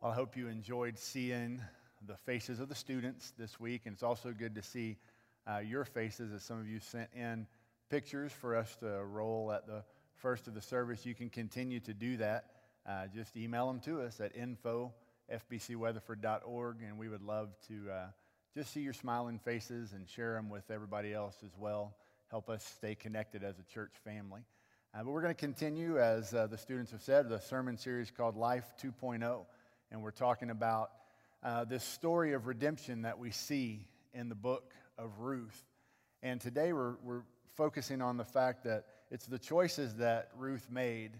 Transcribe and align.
Well, 0.00 0.12
I 0.12 0.14
hope 0.14 0.34
you 0.34 0.48
enjoyed 0.48 0.98
seeing 0.98 1.60
the 2.06 2.16
faces 2.16 2.58
of 2.58 2.70
the 2.70 2.74
students 2.74 3.34
this 3.38 3.60
week, 3.60 3.82
and 3.84 3.92
it's 3.92 4.02
also 4.02 4.32
good 4.32 4.54
to 4.54 4.62
see 4.62 4.96
uh, 5.46 5.58
your 5.58 5.84
faces 5.84 6.32
as 6.32 6.42
some 6.42 6.58
of 6.58 6.66
you 6.66 6.80
sent 6.80 7.10
in 7.14 7.46
pictures 7.90 8.32
for 8.32 8.56
us 8.56 8.74
to 8.76 8.86
roll 9.04 9.52
at 9.52 9.66
the 9.66 9.84
first 10.14 10.48
of 10.48 10.54
the 10.54 10.62
service. 10.62 11.04
You 11.04 11.14
can 11.14 11.28
continue 11.28 11.80
to 11.80 11.92
do 11.92 12.16
that. 12.16 12.46
Uh, 12.88 13.08
just 13.14 13.36
email 13.36 13.66
them 13.66 13.78
to 13.80 14.00
us 14.00 14.22
at 14.22 14.34
info 14.34 14.94
fbcweatherford.org, 15.30 16.76
and 16.82 16.96
we 16.96 17.10
would 17.10 17.22
love 17.22 17.50
to 17.68 17.90
uh, 17.90 18.06
just 18.54 18.72
see 18.72 18.80
your 18.80 18.94
smiling 18.94 19.38
faces 19.38 19.92
and 19.92 20.08
share 20.08 20.32
them 20.32 20.48
with 20.48 20.70
everybody 20.70 21.12
else 21.12 21.36
as 21.44 21.52
well. 21.58 21.94
Help 22.30 22.48
us 22.48 22.64
stay 22.64 22.94
connected 22.94 23.44
as 23.44 23.58
a 23.58 23.64
church 23.64 23.92
family. 24.02 24.40
Uh, 24.94 25.02
but 25.04 25.10
we're 25.10 25.20
going 25.20 25.34
to 25.34 25.38
continue, 25.38 26.00
as 26.00 26.32
uh, 26.32 26.46
the 26.46 26.56
students 26.56 26.90
have 26.90 27.02
said, 27.02 27.28
the 27.28 27.38
sermon 27.38 27.76
series 27.76 28.10
called 28.10 28.34
Life 28.34 28.64
2.0 28.82 29.44
and 29.90 30.02
we're 30.02 30.10
talking 30.10 30.50
about 30.50 30.90
uh, 31.42 31.64
this 31.64 31.82
story 31.82 32.32
of 32.32 32.46
redemption 32.46 33.02
that 33.02 33.18
we 33.18 33.30
see 33.30 33.86
in 34.14 34.28
the 34.28 34.34
book 34.34 34.72
of 34.98 35.18
Ruth. 35.18 35.64
And 36.22 36.40
today 36.40 36.72
we're, 36.72 36.94
we're 37.02 37.22
focusing 37.56 38.00
on 38.00 38.16
the 38.16 38.24
fact 38.24 38.64
that 38.64 38.86
it's 39.10 39.26
the 39.26 39.38
choices 39.38 39.94
that 39.96 40.30
Ruth 40.36 40.68
made 40.70 41.12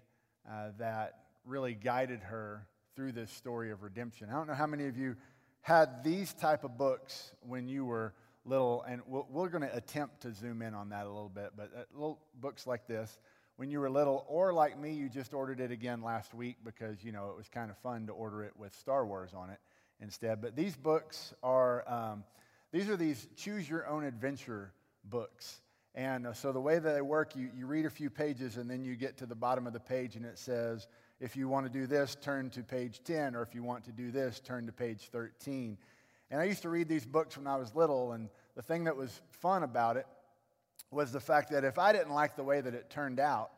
uh, 0.48 0.68
that 0.78 1.14
really 1.44 1.74
guided 1.74 2.20
her 2.20 2.66
through 2.94 3.12
this 3.12 3.30
story 3.32 3.70
of 3.70 3.82
redemption. 3.82 4.28
I 4.30 4.34
don't 4.34 4.46
know 4.46 4.54
how 4.54 4.66
many 4.66 4.86
of 4.86 4.96
you 4.96 5.16
had 5.62 6.04
these 6.04 6.32
type 6.32 6.64
of 6.64 6.78
books 6.78 7.32
when 7.40 7.68
you 7.68 7.84
were 7.84 8.14
little, 8.44 8.82
and 8.82 9.02
we 9.06 9.20
we 9.28 9.44
are 9.44 9.48
going 9.48 9.62
to 9.62 9.76
attempt 9.76 10.22
to 10.22 10.32
zoom 10.32 10.62
in 10.62 10.74
on 10.74 10.90
that 10.90 11.06
a 11.06 11.08
little 11.08 11.28
bit, 11.28 11.50
but 11.56 11.70
uh, 11.76 11.82
little 11.92 12.20
books 12.40 12.66
like 12.66 12.86
this 12.86 13.18
when 13.60 13.70
you 13.70 13.78
were 13.78 13.90
little, 13.90 14.24
or 14.26 14.54
like 14.54 14.80
me, 14.80 14.90
you 14.94 15.10
just 15.10 15.34
ordered 15.34 15.60
it 15.60 15.70
again 15.70 16.00
last 16.02 16.32
week 16.32 16.56
because, 16.64 17.04
you 17.04 17.12
know, 17.12 17.28
it 17.28 17.36
was 17.36 17.46
kind 17.46 17.70
of 17.70 17.76
fun 17.76 18.06
to 18.06 18.12
order 18.14 18.42
it 18.42 18.54
with 18.56 18.74
Star 18.74 19.04
Wars 19.04 19.34
on 19.34 19.50
it 19.50 19.58
instead. 20.00 20.40
But 20.40 20.56
these 20.56 20.74
books 20.74 21.34
are, 21.42 21.84
um, 21.86 22.24
these 22.72 22.88
are 22.88 22.96
these 22.96 23.28
choose 23.36 23.68
your 23.68 23.86
own 23.86 24.04
adventure 24.04 24.72
books. 25.04 25.60
And 25.94 26.26
uh, 26.26 26.32
so 26.32 26.52
the 26.52 26.60
way 26.60 26.78
that 26.78 26.94
they 26.94 27.02
work, 27.02 27.36
you, 27.36 27.50
you 27.54 27.66
read 27.66 27.84
a 27.84 27.90
few 27.90 28.08
pages 28.08 28.56
and 28.56 28.70
then 28.70 28.82
you 28.82 28.96
get 28.96 29.18
to 29.18 29.26
the 29.26 29.34
bottom 29.34 29.66
of 29.66 29.74
the 29.74 29.80
page 29.80 30.16
and 30.16 30.24
it 30.24 30.38
says, 30.38 30.88
if 31.20 31.36
you 31.36 31.46
want 31.46 31.70
to 31.70 31.70
do 31.70 31.86
this, 31.86 32.16
turn 32.18 32.48
to 32.48 32.62
page 32.62 33.02
10, 33.04 33.36
or 33.36 33.42
if 33.42 33.54
you 33.54 33.62
want 33.62 33.84
to 33.84 33.92
do 33.92 34.10
this, 34.10 34.40
turn 34.40 34.64
to 34.64 34.72
page 34.72 35.10
13. 35.12 35.76
And 36.30 36.40
I 36.40 36.44
used 36.44 36.62
to 36.62 36.70
read 36.70 36.88
these 36.88 37.04
books 37.04 37.36
when 37.36 37.46
I 37.46 37.56
was 37.56 37.74
little, 37.74 38.12
and 38.12 38.30
the 38.56 38.62
thing 38.62 38.84
that 38.84 38.96
was 38.96 39.20
fun 39.32 39.64
about 39.64 39.98
it 39.98 40.06
was 40.90 41.12
the 41.12 41.20
fact 41.20 41.50
that 41.50 41.64
if 41.64 41.78
I 41.78 41.92
didn't 41.92 42.12
like 42.12 42.36
the 42.36 42.42
way 42.42 42.60
that 42.60 42.74
it 42.74 42.90
turned 42.90 43.20
out, 43.20 43.50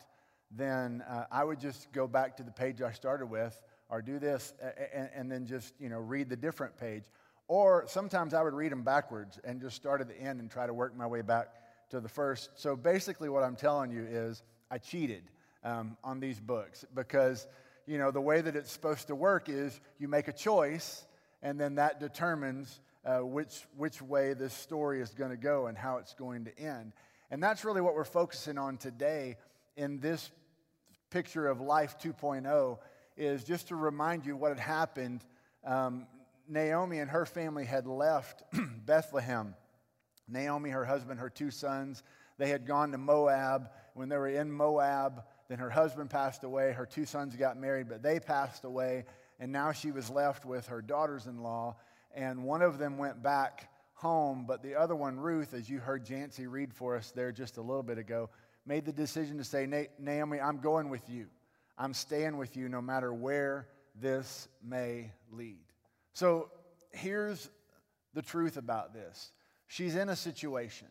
then 0.51 1.03
uh, 1.09 1.25
I 1.31 1.45
would 1.45 1.61
just 1.61 1.91
go 1.93 2.07
back 2.07 2.37
to 2.37 2.43
the 2.43 2.51
page 2.51 2.83
I 2.83 2.93
started 2.93 3.27
with 3.27 3.61
or 3.89 4.03
do 4.03 4.19
this 4.19 4.53
and, 4.95 5.09
and, 5.15 5.33
then 5.33 5.47
just, 5.47 5.75
you 5.79 5.89
know, 5.89 5.99
read 5.99 6.29
the 6.29 6.37
different 6.37 6.77
page. 6.77 7.05
Or 7.49 7.85
sometimes 7.87 8.35
I 8.35 8.43
would 8.43 8.55
read 8.55 8.73
them 8.73 8.83
backwards 8.83 9.39
and 9.45 9.61
just 9.61 9.77
start 9.77 10.01
at 10.01 10.09
the 10.09 10.19
end 10.19 10.41
and 10.41 10.51
try 10.51 10.67
to 10.67 10.75
work 10.75 10.97
my 10.97 11.07
way 11.07 11.23
back 11.23 11.49
to 11.91 12.01
the 12.01 12.09
first. 12.09 12.51
So 12.55 12.77
basically, 12.77 13.29
what 13.29 13.43
I'm 13.43 13.57
telling 13.57 13.91
you 13.91 14.07
is 14.09 14.43
I 14.71 14.79
cheated 14.79 15.25
um, 15.65 15.97
on 16.03 16.21
these 16.21 16.41
books 16.41 16.85
because, 16.95 17.47
you 17.87 17.99
know, 17.99 18.11
the 18.11 18.21
way 18.21 18.41
that 18.41 18.57
it's 18.57 18.73
supposed 18.73 19.09
to 19.09 19.15
work 19.15 19.49
is 19.49 19.79
you 19.99 20.09
make 20.09 20.29
a 20.29 20.33
choice 20.33 21.07
and 21.43 21.59
then 21.59 21.75
that 21.77 22.01
determines 22.01 22.81
uh, 23.05 23.19
which, 23.19 23.67
which 23.77 24.01
way 24.01 24.33
this 24.33 24.55
story 24.55 25.01
is 25.01 25.11
going 25.11 25.31
to 25.31 25.37
go 25.37 25.67
and 25.67 25.77
how 25.77 25.97
it's 25.97 26.15
going 26.15 26.45
to 26.45 26.59
end. 26.59 26.93
And 27.33 27.43
that's 27.43 27.65
really 27.65 27.81
what 27.81 27.95
we're 27.95 28.05
focusing 28.05 28.59
on 28.59 28.77
today 28.77 29.39
in 29.75 30.01
this 30.01 30.31
picture 31.09 31.47
of 31.47 31.63
Life 31.63 31.97
2.0 31.99 32.79
is 33.17 33.43
just 33.43 33.69
to 33.69 33.75
remind 33.75 34.27
you 34.27 34.37
what 34.37 34.51
had 34.51 34.61
happened. 34.61 35.25
Um, 35.65 36.07
Naomi 36.47 36.99
and 36.99 37.11
her 37.11 37.25
family 37.25 37.65
had 37.65 37.87
left 37.87 38.43
Bethlehem. 38.85 39.55
Naomi, 40.29 40.69
her 40.69 40.85
husband, 40.85 41.21
her 41.21 41.31
two 41.31 41.51
sons, 41.51 42.03
they 42.37 42.51
had 42.51 42.67
gone 42.67 42.93
to 42.93 42.99
Moab. 42.99 43.71
When 43.95 44.11
they 44.11 44.19
were 44.19 44.29
in 44.29 44.53
Moab, 44.53 45.23
then 45.49 45.57
her 45.57 45.71
husband 45.71 46.11
passed 46.11 46.45
away. 46.45 46.73
Her 46.73 46.85
two 46.85 47.07
sons 47.07 47.35
got 47.35 47.57
married, 47.57 47.89
but 47.89 48.03
they 48.03 48.21
passed 48.21 48.65
away. 48.65 49.07
And 49.41 49.51
now 49.51 49.73
she 49.73 49.91
was 49.91 50.11
left 50.11 50.45
with 50.45 50.67
her 50.67 50.83
daughters 50.83 51.27
in 51.27 51.43
law. 51.43 51.77
And 52.15 52.45
one 52.45 52.61
of 52.61 52.77
them 52.77 52.99
went 52.99 53.23
back 53.23 53.71
home, 54.03 54.45
but 54.49 54.65
the 54.65 54.75
other 54.75 54.97
one, 54.97 55.19
Ruth, 55.19 55.55
as 55.55 55.71
you 55.71 55.79
heard 55.79 56.05
Jancy 56.05 56.51
read 56.51 56.75
for 56.75 56.97
us 56.97 57.13
there 57.13 57.31
just 57.31 57.57
a 57.57 57.63
little 57.63 57.85
bit 57.85 57.99
ago, 57.99 58.31
made 58.67 58.85
the 58.85 58.93
decision 58.93 59.39
to 59.39 59.45
say, 59.45 59.89
Naomi, 59.99 60.41
I'm 60.41 60.59
going 60.59 60.89
with 60.89 61.09
you. 61.09 61.29
I'm 61.79 61.95
staying 61.95 62.37
with 62.37 62.57
you 62.57 62.69
no 62.69 62.83
matter 62.83 63.15
where 63.15 63.69
this 63.95 64.49
may 64.63 65.13
lead. 65.31 65.63
So 66.15 66.51
here's 66.91 67.49
the 68.13 68.23
truth 68.23 68.57
about 68.57 68.93
this 68.93 69.31
she's 69.69 69.95
in 69.95 70.09
a 70.09 70.17
situation. 70.17 70.89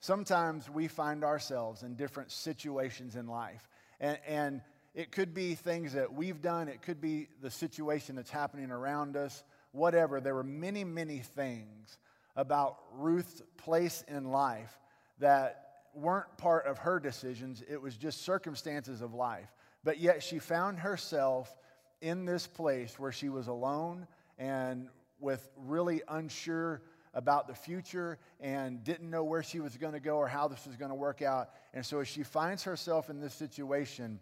Sometimes 0.00 0.70
we 0.70 0.88
find 0.88 1.24
ourselves 1.24 1.82
in 1.82 1.96
different 1.96 2.32
situations 2.32 3.14
in 3.14 3.26
life. 3.26 3.68
And, 4.00 4.18
and 4.26 4.60
it 4.94 5.12
could 5.12 5.34
be 5.34 5.54
things 5.54 5.92
that 5.92 6.14
we've 6.14 6.40
done, 6.40 6.68
it 6.68 6.80
could 6.80 7.00
be 7.00 7.28
the 7.42 7.50
situation 7.50 8.16
that's 8.16 8.30
happening 8.30 8.70
around 8.70 9.16
us, 9.16 9.44
whatever. 9.72 10.20
There 10.20 10.34
were 10.34 10.44
many, 10.44 10.84
many 10.84 11.18
things 11.18 11.98
about 12.38 12.78
Ruth's 12.94 13.42
place 13.56 14.04
in 14.06 14.30
life 14.30 14.78
that 15.18 15.72
weren't 15.92 16.38
part 16.38 16.66
of 16.66 16.78
her 16.78 17.00
decisions, 17.00 17.64
it 17.68 17.82
was 17.82 17.96
just 17.96 18.22
circumstances 18.22 19.02
of 19.02 19.12
life. 19.12 19.52
But 19.82 19.98
yet 19.98 20.22
she 20.22 20.38
found 20.38 20.78
herself 20.78 21.54
in 22.00 22.24
this 22.24 22.46
place 22.46 22.96
where 22.96 23.10
she 23.10 23.28
was 23.28 23.48
alone 23.48 24.06
and 24.38 24.88
with 25.18 25.50
really 25.56 26.00
unsure 26.06 26.80
about 27.12 27.48
the 27.48 27.54
future 27.54 28.18
and 28.38 28.84
didn't 28.84 29.10
know 29.10 29.24
where 29.24 29.42
she 29.42 29.58
was 29.58 29.76
going 29.76 29.94
to 29.94 30.00
go 30.00 30.16
or 30.18 30.28
how 30.28 30.46
this 30.46 30.64
was 30.64 30.76
going 30.76 30.90
to 30.90 30.94
work 30.94 31.22
out. 31.22 31.50
And 31.74 31.84
so 31.84 31.98
as 31.98 32.06
she 32.06 32.22
finds 32.22 32.62
herself 32.62 33.10
in 33.10 33.20
this 33.20 33.34
situation, 33.34 34.20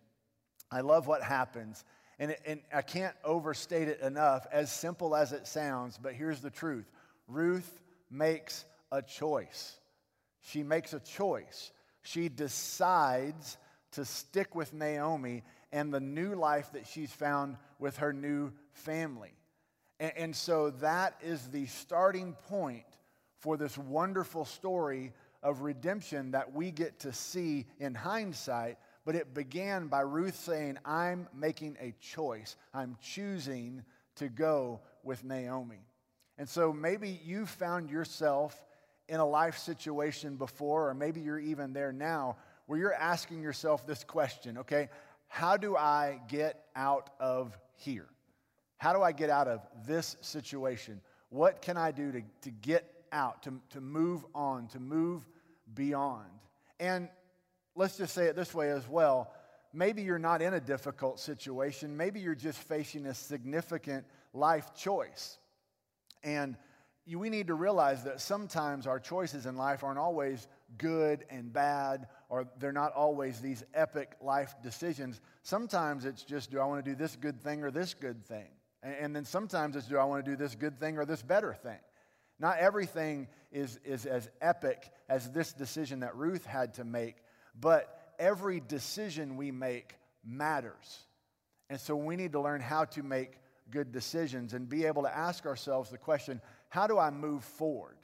I 0.70 0.80
love 0.80 1.06
what 1.06 1.22
happens. 1.22 1.84
And, 2.18 2.30
it, 2.30 2.40
and 2.46 2.60
I 2.72 2.80
can't 2.80 3.14
overstate 3.24 3.88
it 3.88 4.00
enough, 4.00 4.46
as 4.50 4.72
simple 4.72 5.14
as 5.14 5.32
it 5.32 5.46
sounds, 5.46 5.98
but 6.02 6.14
here's 6.14 6.40
the 6.40 6.48
truth 6.48 6.90
Ruth 7.28 7.82
makes 8.10 8.64
a 8.92 9.02
choice. 9.02 9.78
She 10.42 10.62
makes 10.62 10.92
a 10.92 11.00
choice. 11.00 11.72
She 12.02 12.28
decides 12.28 13.56
to 13.92 14.04
stick 14.04 14.54
with 14.54 14.72
Naomi 14.72 15.42
and 15.72 15.92
the 15.92 16.00
new 16.00 16.34
life 16.34 16.72
that 16.72 16.86
she's 16.86 17.10
found 17.10 17.56
with 17.78 17.96
her 17.98 18.12
new 18.12 18.52
family. 18.72 19.32
And, 19.98 20.12
and, 20.16 20.36
so 20.36 20.70
that 20.80 21.20
is 21.22 21.48
the 21.48 21.66
starting 21.66 22.34
point 22.48 22.84
for 23.38 23.56
this 23.56 23.76
wonderful 23.76 24.44
story 24.44 25.12
of 25.42 25.62
redemption 25.62 26.32
that 26.32 26.52
we 26.52 26.70
get 26.70 27.00
to 27.00 27.12
see 27.12 27.66
in 27.78 27.94
hindsight. 27.94 28.78
But 29.04 29.14
it 29.14 29.34
began 29.34 29.86
by 29.86 30.00
Ruth 30.00 30.36
saying, 30.36 30.78
I'm 30.84 31.28
making 31.34 31.76
a 31.80 31.94
choice. 32.00 32.56
I'm 32.74 32.96
choosing 33.00 33.84
to 34.16 34.28
go 34.28 34.80
with 35.02 35.24
Naomi. 35.24 35.85
And 36.38 36.48
so 36.48 36.72
maybe 36.72 37.20
you 37.24 37.46
found 37.46 37.90
yourself 37.90 38.64
in 39.08 39.20
a 39.20 39.26
life 39.26 39.58
situation 39.58 40.36
before, 40.36 40.88
or 40.88 40.94
maybe 40.94 41.20
you're 41.20 41.38
even 41.38 41.72
there 41.72 41.92
now, 41.92 42.36
where 42.66 42.78
you're 42.78 42.94
asking 42.94 43.42
yourself 43.42 43.86
this 43.86 44.04
question 44.04 44.58
okay, 44.58 44.88
how 45.28 45.56
do 45.56 45.76
I 45.76 46.20
get 46.28 46.64
out 46.74 47.10
of 47.20 47.56
here? 47.74 48.08
How 48.78 48.92
do 48.92 49.02
I 49.02 49.12
get 49.12 49.30
out 49.30 49.48
of 49.48 49.60
this 49.86 50.16
situation? 50.20 51.00
What 51.30 51.62
can 51.62 51.76
I 51.76 51.90
do 51.90 52.12
to, 52.12 52.22
to 52.42 52.50
get 52.50 52.90
out, 53.12 53.42
to, 53.44 53.60
to 53.70 53.80
move 53.80 54.24
on, 54.34 54.68
to 54.68 54.80
move 54.80 55.26
beyond? 55.74 56.28
And 56.78 57.08
let's 57.74 57.96
just 57.96 58.14
say 58.14 58.26
it 58.26 58.36
this 58.36 58.54
way 58.54 58.70
as 58.70 58.86
well. 58.88 59.32
Maybe 59.72 60.02
you're 60.02 60.18
not 60.18 60.42
in 60.42 60.54
a 60.54 60.60
difficult 60.60 61.20
situation. 61.20 61.96
Maybe 61.96 62.20
you're 62.20 62.34
just 62.34 62.58
facing 62.58 63.06
a 63.06 63.14
significant 63.14 64.04
life 64.32 64.74
choice. 64.74 65.38
And 66.26 66.56
we 67.14 67.30
need 67.30 67.46
to 67.46 67.54
realize 67.54 68.02
that 68.02 68.20
sometimes 68.20 68.86
our 68.88 68.98
choices 68.98 69.46
in 69.46 69.56
life 69.56 69.84
aren't 69.84 69.98
always 69.98 70.48
good 70.76 71.24
and 71.30 71.52
bad, 71.52 72.08
or 72.28 72.48
they're 72.58 72.72
not 72.72 72.92
always 72.92 73.40
these 73.40 73.62
epic 73.72 74.16
life 74.20 74.56
decisions. 74.60 75.20
Sometimes 75.42 76.04
it's 76.04 76.24
just, 76.24 76.50
do 76.50 76.58
I 76.58 76.64
want 76.64 76.84
to 76.84 76.90
do 76.90 76.96
this 76.96 77.14
good 77.14 77.40
thing 77.40 77.62
or 77.62 77.70
this 77.70 77.94
good 77.94 78.26
thing? 78.26 78.48
And, 78.82 79.14
then 79.14 79.24
sometimes 79.24 79.76
it's, 79.76 79.86
do 79.86 79.98
I 79.98 80.04
want 80.04 80.24
to 80.24 80.30
do 80.30 80.36
this 80.36 80.56
good 80.56 80.78
thing 80.80 80.98
or 80.98 81.04
this 81.04 81.22
better 81.22 81.54
thing? 81.54 81.78
Not 82.40 82.58
everything 82.58 83.28
is, 83.52 83.78
is 83.84 84.04
as 84.04 84.28
epic 84.40 84.90
as 85.08 85.30
this 85.30 85.52
decision 85.52 86.00
that 86.00 86.16
Ruth 86.16 86.44
had 86.44 86.74
to 86.74 86.84
make, 86.84 87.16
but 87.58 88.14
every 88.18 88.60
decision 88.60 89.36
we 89.36 89.52
make 89.52 89.94
matters. 90.24 91.06
And 91.70 91.80
so 91.80 91.96
we 91.96 92.16
need 92.16 92.32
to 92.32 92.40
learn 92.40 92.60
how 92.60 92.84
to 92.86 93.02
make 93.02 93.38
good 93.70 93.92
decisions 93.92 94.52
and 94.52 94.68
be 94.68 94.84
able 94.84 95.02
to 95.02 95.16
ask 95.16 95.46
ourselves 95.46 95.90
the 95.90 95.98
question 95.98 96.40
how 96.68 96.86
do 96.86 96.98
I 96.98 97.10
move 97.10 97.44
forward? 97.44 97.96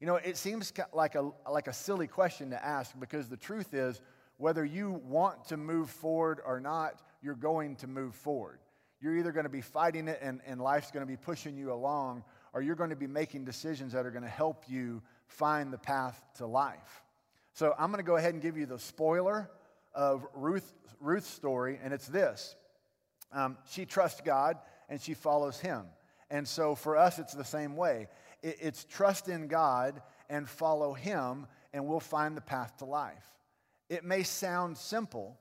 You 0.00 0.06
know, 0.06 0.16
it 0.16 0.36
seems 0.36 0.72
like 0.92 1.16
a, 1.16 1.30
like 1.50 1.66
a 1.66 1.72
silly 1.72 2.06
question 2.06 2.50
to 2.50 2.64
ask 2.64 2.98
because 2.98 3.28
the 3.28 3.36
truth 3.36 3.74
is, 3.74 4.00
whether 4.36 4.64
you 4.64 5.00
want 5.04 5.46
to 5.46 5.56
move 5.56 5.90
forward 5.90 6.40
or 6.44 6.60
not, 6.60 7.02
you're 7.20 7.34
going 7.34 7.74
to 7.76 7.88
move 7.88 8.14
forward. 8.14 8.60
you're 9.00 9.16
either 9.16 9.32
going 9.32 9.44
to 9.44 9.50
be 9.50 9.60
fighting 9.60 10.08
it 10.08 10.18
and, 10.22 10.40
and 10.46 10.60
life's 10.60 10.90
going 10.90 11.04
to 11.04 11.10
be 11.10 11.16
pushing 11.16 11.56
you 11.56 11.72
along, 11.72 12.24
or 12.52 12.62
you're 12.62 12.76
going 12.76 12.90
to 12.90 12.96
be 12.96 13.06
making 13.06 13.44
decisions 13.44 13.92
that 13.92 14.06
are 14.06 14.10
going 14.10 14.24
to 14.24 14.28
help 14.28 14.64
you 14.68 15.02
find 15.26 15.72
the 15.72 15.78
path 15.78 16.20
to 16.36 16.46
life. 16.46 17.02
So 17.52 17.74
I'm 17.78 17.90
going 17.90 18.02
to 18.02 18.06
go 18.06 18.16
ahead 18.16 18.34
and 18.34 18.42
give 18.42 18.56
you 18.56 18.66
the 18.66 18.78
spoiler 18.78 19.50
of 19.94 20.24
Ruth, 20.34 20.72
Ruth's 21.00 21.28
story, 21.28 21.78
and 21.82 21.92
it's 21.92 22.06
this 22.06 22.54
um, 23.32 23.58
she 23.70 23.84
trusts 23.84 24.20
God 24.20 24.56
and 24.88 25.00
she 25.00 25.14
follows 25.14 25.58
Him. 25.58 25.84
And 26.30 26.46
so 26.46 26.74
for 26.74 26.96
us, 26.96 27.18
it's 27.18 27.34
the 27.34 27.44
same 27.44 27.76
way. 27.76 28.08
It's 28.42 28.84
trust 28.84 29.28
in 29.28 29.48
God 29.48 30.02
and 30.28 30.48
follow 30.48 30.92
Him, 30.92 31.46
and 31.72 31.86
we'll 31.86 32.00
find 32.00 32.36
the 32.36 32.42
path 32.42 32.76
to 32.78 32.84
life. 32.84 33.24
It 33.88 34.04
may 34.04 34.22
sound 34.22 34.76
simple, 34.76 35.38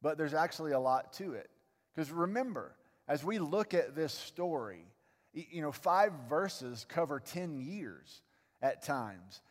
but 0.00 0.16
there's 0.16 0.34
actually 0.34 0.72
a 0.72 0.80
lot 0.80 1.12
to 1.14 1.34
it. 1.34 1.50
Because 1.94 2.10
remember, 2.10 2.74
as 3.06 3.22
we 3.22 3.38
look 3.38 3.74
at 3.74 3.94
this 3.94 4.12
story, 4.12 4.86
you 5.34 5.62
know, 5.62 5.72
five 5.72 6.12
verses 6.28 6.86
cover 6.88 7.20
10 7.20 7.60
years 7.60 8.22
at 8.62 8.82
times. 8.82 9.42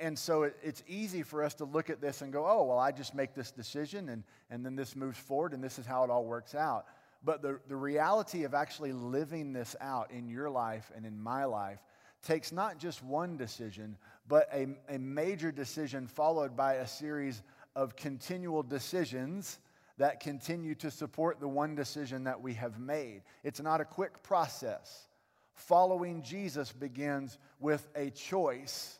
And 0.00 0.18
so 0.18 0.42
it's 0.42 0.82
easy 0.86 1.22
for 1.22 1.42
us 1.42 1.54
to 1.54 1.64
look 1.64 1.88
at 1.88 2.02
this 2.02 2.20
and 2.20 2.30
go, 2.32 2.46
oh, 2.46 2.64
well, 2.64 2.78
I 2.78 2.92
just 2.92 3.14
make 3.14 3.34
this 3.34 3.50
decision 3.50 4.10
and, 4.10 4.24
and 4.50 4.64
then 4.64 4.76
this 4.76 4.94
moves 4.94 5.18
forward 5.18 5.54
and 5.54 5.64
this 5.64 5.78
is 5.78 5.86
how 5.86 6.04
it 6.04 6.10
all 6.10 6.24
works 6.24 6.54
out. 6.54 6.84
But 7.22 7.42
the, 7.42 7.60
the 7.68 7.76
reality 7.76 8.44
of 8.44 8.54
actually 8.54 8.92
living 8.92 9.52
this 9.52 9.76
out 9.80 10.10
in 10.10 10.28
your 10.28 10.48
life 10.48 10.90
and 10.96 11.04
in 11.04 11.20
my 11.20 11.44
life 11.44 11.78
takes 12.22 12.52
not 12.52 12.78
just 12.78 13.02
one 13.02 13.36
decision, 13.36 13.96
but 14.26 14.48
a, 14.52 14.68
a 14.88 14.98
major 14.98 15.52
decision 15.52 16.06
followed 16.06 16.56
by 16.56 16.74
a 16.74 16.86
series 16.86 17.42
of 17.76 17.96
continual 17.96 18.62
decisions 18.62 19.58
that 19.98 20.20
continue 20.20 20.74
to 20.74 20.90
support 20.90 21.40
the 21.40 21.48
one 21.48 21.74
decision 21.74 22.24
that 22.24 22.40
we 22.40 22.54
have 22.54 22.78
made. 22.78 23.22
It's 23.44 23.60
not 23.60 23.82
a 23.82 23.84
quick 23.84 24.22
process. 24.22 25.08
Following 25.54 26.22
Jesus 26.22 26.72
begins 26.72 27.36
with 27.58 27.86
a 27.94 28.08
choice 28.10 28.98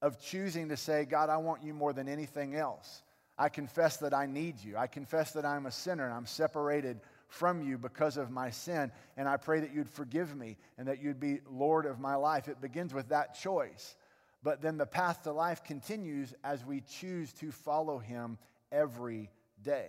of 0.00 0.20
choosing 0.20 0.68
to 0.68 0.76
say, 0.76 1.04
God, 1.04 1.30
I 1.30 1.36
want 1.36 1.62
you 1.62 1.72
more 1.72 1.92
than 1.92 2.08
anything 2.08 2.56
else. 2.56 3.02
I 3.38 3.48
confess 3.48 3.98
that 3.98 4.12
I 4.12 4.26
need 4.26 4.62
you. 4.62 4.76
I 4.76 4.88
confess 4.88 5.30
that 5.32 5.44
I'm 5.44 5.66
a 5.66 5.70
sinner 5.70 6.04
and 6.04 6.12
I'm 6.12 6.26
separated 6.26 7.00
from 7.32 7.62
you 7.62 7.78
because 7.78 8.18
of 8.18 8.30
my 8.30 8.50
sin. 8.50 8.92
And 9.16 9.26
I 9.26 9.38
pray 9.38 9.60
that 9.60 9.74
you'd 9.74 9.88
forgive 9.88 10.36
me 10.36 10.58
and 10.76 10.86
that 10.86 11.02
you'd 11.02 11.18
be 11.18 11.40
Lord 11.50 11.86
of 11.86 11.98
my 11.98 12.14
life. 12.14 12.46
It 12.46 12.60
begins 12.60 12.92
with 12.92 13.08
that 13.08 13.34
choice. 13.34 13.96
But 14.42 14.60
then 14.60 14.76
the 14.76 14.86
path 14.86 15.22
to 15.22 15.32
life 15.32 15.64
continues 15.64 16.34
as 16.44 16.64
we 16.64 16.82
choose 16.82 17.32
to 17.34 17.50
follow 17.50 17.98
him 17.98 18.38
every 18.70 19.30
day. 19.62 19.88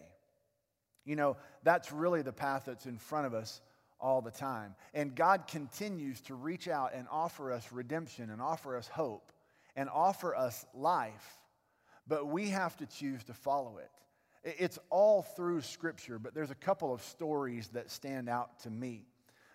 You 1.05 1.17
know, 1.17 1.37
that's 1.63 1.91
really 1.91 2.21
the 2.21 2.31
path 2.31 2.63
that's 2.65 2.85
in 2.85 2.97
front 2.97 3.27
of 3.27 3.33
us 3.33 3.61
all 3.99 4.21
the 4.21 4.31
time. 4.31 4.75
And 4.93 5.13
God 5.13 5.47
continues 5.47 6.21
to 6.21 6.35
reach 6.35 6.69
out 6.69 6.93
and 6.93 7.07
offer 7.11 7.51
us 7.51 7.71
redemption 7.73 8.29
and 8.29 8.41
offer 8.41 8.77
us 8.77 8.87
hope 8.87 9.33
and 9.75 9.89
offer 9.89 10.33
us 10.33 10.65
life, 10.73 11.41
but 12.07 12.27
we 12.27 12.49
have 12.49 12.77
to 12.77 12.85
choose 12.85 13.23
to 13.25 13.33
follow 13.33 13.79
it. 13.79 13.89
It's 14.43 14.77
all 14.89 15.21
through 15.21 15.61
Scripture, 15.61 16.19
but 16.19 16.33
there's 16.33 16.51
a 16.51 16.55
couple 16.55 16.93
of 16.93 17.01
stories 17.01 17.69
that 17.69 17.89
stand 17.89 18.27
out 18.27 18.59
to 18.61 18.69
me. 18.69 19.05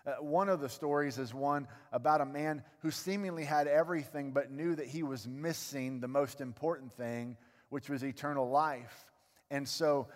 Uh, 0.05 0.13
one 0.21 0.49
of 0.49 0.61
the 0.61 0.69
stories 0.69 1.19
is 1.19 1.33
one 1.33 1.67
about 1.91 2.21
a 2.21 2.25
man 2.25 2.63
who 2.79 2.89
seemingly 2.89 3.43
had 3.43 3.67
everything 3.67 4.31
but 4.31 4.49
knew 4.49 4.73
that 4.75 4.87
he 4.87 5.03
was 5.03 5.27
missing 5.27 5.99
the 5.99 6.07
most 6.07 6.41
important 6.41 6.91
thing, 6.95 7.37
which 7.69 7.89
was 7.89 8.03
eternal 8.03 8.49
life. 8.49 9.05
And 9.51 9.67
so 9.67 10.07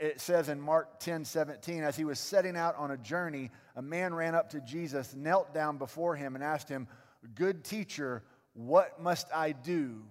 it 0.00 0.20
says 0.20 0.48
in 0.48 0.60
Mark 0.60 1.00
10 1.00 1.24
17, 1.24 1.82
as 1.82 1.96
he 1.96 2.04
was 2.04 2.18
setting 2.18 2.56
out 2.56 2.76
on 2.76 2.90
a 2.90 2.96
journey, 2.96 3.50
a 3.76 3.82
man 3.82 4.12
ran 4.14 4.34
up 4.34 4.50
to 4.50 4.60
Jesus, 4.60 5.14
knelt 5.14 5.54
down 5.54 5.78
before 5.78 6.16
him, 6.16 6.34
and 6.34 6.42
asked 6.44 6.68
him, 6.68 6.88
Good 7.34 7.64
teacher, 7.64 8.24
what 8.54 9.00
must 9.00 9.28
I 9.32 9.52
do 9.52 10.02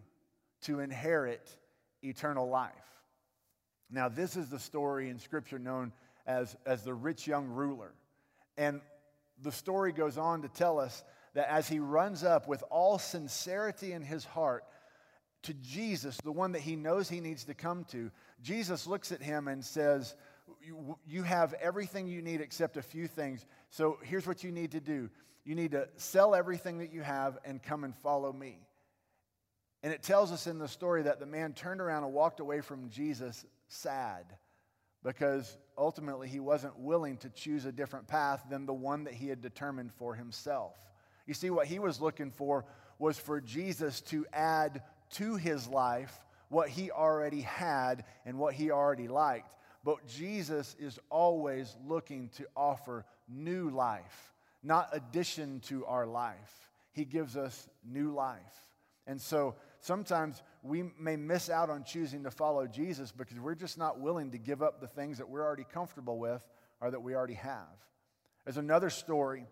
to 0.64 0.80
inherit 0.80 1.56
eternal 2.02 2.50
life? 2.50 2.72
Now, 3.92 4.08
this 4.08 4.38
is 4.38 4.50
the 4.50 4.60
story 4.60 5.10
in 5.10 5.20
Scripture 5.20 5.60
known 5.60 5.92
as, 6.26 6.56
as 6.66 6.84
the 6.84 6.94
rich 6.94 7.28
young 7.28 7.48
ruler. 7.48 7.94
And 8.58 8.82
the 9.42 9.52
story 9.52 9.92
goes 9.92 10.18
on 10.18 10.44
to 10.44 10.48
tell 10.48 10.80
us 10.80 11.04
that 11.34 11.50
as 11.50 11.68
he 11.68 11.80
runs 11.80 12.24
up 12.24 12.48
with 12.48 12.64
all 12.70 12.98
sincerity 12.98 13.94
in 13.94 14.02
his 14.02 14.24
heart 14.24 14.64
to 15.44 15.54
Jesus, 15.56 16.18
the 16.24 16.32
one 16.32 16.52
that 16.54 16.62
he 16.62 16.76
knows 16.76 17.10
he 17.10 17.20
needs 17.20 17.46
to 17.46 17.54
come 17.54 17.84
to, 17.86 18.12
Jesus 18.42 18.88
looks 18.88 19.12
at 19.12 19.22
him 19.22 19.48
and 19.48 19.64
says, 19.64 20.16
you, 20.62 20.98
you 21.08 21.24
have 21.24 21.54
everything 21.56 22.08
you 22.08 22.22
need 22.22 22.42
except 22.42 22.78
a 22.78 22.82
few 22.82 23.08
things. 23.08 23.46
So 23.70 23.98
here's 24.04 24.28
what 24.28 24.44
you 24.44 24.52
need 24.52 24.72
to 24.72 24.80
do 24.80 25.10
you 25.44 25.56
need 25.56 25.72
to 25.72 25.88
sell 25.96 26.36
everything 26.36 26.78
that 26.78 26.94
you 26.94 27.02
have 27.02 27.40
and 27.44 27.64
come 27.64 27.84
and 27.84 27.96
follow 27.96 28.32
me. 28.32 28.60
And 29.82 29.92
it 29.92 30.04
tells 30.04 30.32
us 30.32 30.46
in 30.46 30.60
the 30.60 30.68
story 30.68 31.02
that 31.04 31.20
the 31.20 31.26
man 31.26 31.54
turned 31.54 31.82
around 31.82 32.04
and 32.04 32.14
walked 32.14 32.40
away 32.40 32.62
from 32.62 32.90
Jesus 32.90 33.44
sad 33.71 34.25
because 35.03 35.57
ultimately 35.77 36.27
he 36.27 36.39
wasn't 36.39 36.77
willing 36.77 37.18
to 37.18 37.29
choose 37.29 37.65
a 37.65 37.71
different 37.71 38.07
path 38.07 38.44
than 38.50 38.65
the 38.65 38.73
one 38.73 39.06
that 39.06 39.13
he 39.13 39.27
had 39.27 39.41
determined 39.41 39.91
for 39.94 40.13
himself. 40.13 40.75
You 41.25 41.33
see, 41.33 41.50
what 41.50 41.68
he 41.68 41.79
was 41.79 42.01
looking 42.01 42.31
for 42.31 42.65
was 43.00 43.18
for 43.18 43.41
Jesus 43.41 44.01
to 44.01 44.25
add 44.31 44.83
to 45.12 45.35
his 45.35 45.68
life 45.68 46.13
what 46.50 46.69
he 46.69 46.91
already 46.91 47.41
had 47.41 48.03
and 48.25 48.38
what 48.38 48.53
he 48.53 48.71
already 48.71 49.07
liked. 49.07 49.56
But 49.83 50.06
Jesus 50.07 50.75
is 50.79 51.00
always 51.09 51.75
looking 51.88 52.29
to 52.38 52.45
offer 52.56 53.06
new 53.27 53.69
life, 53.69 54.33
not 54.62 54.89
addition 54.91 55.62
to 55.62 55.85
our 55.85 56.06
life. 56.06 56.69
He 56.94 57.06
gives 57.06 57.35
us 57.35 57.68
new 57.83 58.13
life. 58.13 58.39
And 59.12 59.19
so 59.19 59.56
sometimes 59.81 60.42
we 60.63 60.84
may 60.98 61.18
miss 61.18 61.50
out 61.50 61.69
on 61.69 61.84
choosing 61.84 62.24
to 62.24 62.31
follow 62.31 62.66
Jesus 62.66 63.12
because 63.12 63.38
we're 63.38 63.56
just 63.56 63.78
not 63.78 64.00
willing 64.00 64.31
to 64.31 64.38
give 64.38 64.63
up 64.63 64.80
the 64.80 64.88
things 64.88 65.18
that 65.18 65.28
we're 65.28 65.44
already 65.44 65.66
comfortable 65.66 66.18
with 66.18 66.48
or 66.80 66.90
that 66.90 67.02
we 67.02 67.13
already 67.13 67.34
have. 67.34 67.68
There's 68.46 68.56
another 68.56 68.90
story, 68.90 69.46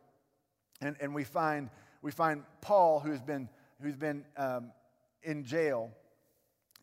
and, 0.81 0.95
and 1.01 1.13
we, 1.13 1.25
find, 1.25 1.69
we 2.01 2.11
find 2.11 2.43
Paul, 2.61 3.01
who's 3.01 3.21
been, 3.21 3.49
who's 3.81 3.97
been 3.97 4.23
um, 4.37 4.71
in 5.23 5.43
jail, 5.43 5.91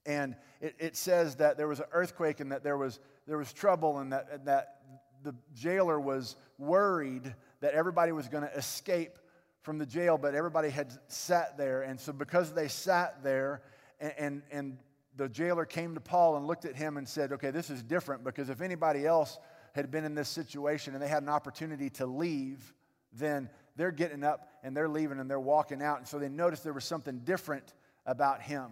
and 0.05 0.37
it, 0.61 0.75
it 0.79 0.97
says 0.99 1.37
that 1.37 1.57
there 1.57 1.69
was 1.69 1.81
an 1.81 1.87
earthquake 1.93 2.41
and 2.41 2.53
that 2.53 2.63
there 2.63 2.77
was, 2.77 3.01
there 3.27 3.39
was 3.39 3.55
trouble 3.55 4.01
and 4.01 4.13
that, 4.13 4.29
and 4.31 4.49
that 4.49 4.83
the 5.23 5.35
jailer 5.55 5.99
was 5.99 6.37
worried 6.59 7.35
that 7.61 7.73
everybody 7.73 8.13
was 8.13 8.29
going 8.29 8.45
to 8.45 8.55
escape 8.55 9.19
from 9.67 9.79
the 9.79 9.85
jail, 9.85 10.17
but 10.17 10.37
everybody 10.37 10.71
had 10.71 10.97
sat 11.09 11.59
there. 11.59 11.83
And 11.83 11.99
so, 11.99 12.13
because 12.13 12.55
they 12.55 12.69
sat 12.69 13.25
there, 13.25 13.63
and, 13.99 14.13
and, 14.17 14.43
and 14.53 14.79
the 15.17 15.29
jailer 15.29 15.65
came 15.65 15.95
to 15.95 16.01
Paul 16.01 16.37
and 16.37 16.47
looked 16.47 16.65
at 16.65 16.77
him 16.77 16.97
and 16.97 17.09
said, 17.09 17.33
Okay, 17.33 17.51
this 17.51 17.69
is 17.69 17.83
different 17.83 18.23
because 18.23 18.49
if 18.49 18.61
anybody 18.61 19.05
else 19.05 19.41
had 19.75 19.91
been 19.91 20.05
in 20.05 20.15
this 20.15 20.29
situation 20.29 20.95
and 20.95 21.03
they 21.03 21.09
had 21.09 21.25
an 21.25 21.29
opportunity 21.29 21.91
to 21.91 22.07
leave, 22.07 22.73
then 23.13 23.51
they're 23.75 23.91
getting 23.91 24.23
up 24.23 24.49
and 24.63 24.77
they're 24.77 24.89
leaving 24.89 25.19
and 25.19 25.29
they're 25.29 25.41
walking 25.41 25.83
out. 25.83 25.99
And 25.99 26.07
so 26.07 26.21
they 26.21 26.29
noticed 26.29 26.63
there 26.63 26.73
was 26.73 26.85
something 26.85 27.19
different 27.25 27.75
about 28.07 28.41
him. 28.41 28.67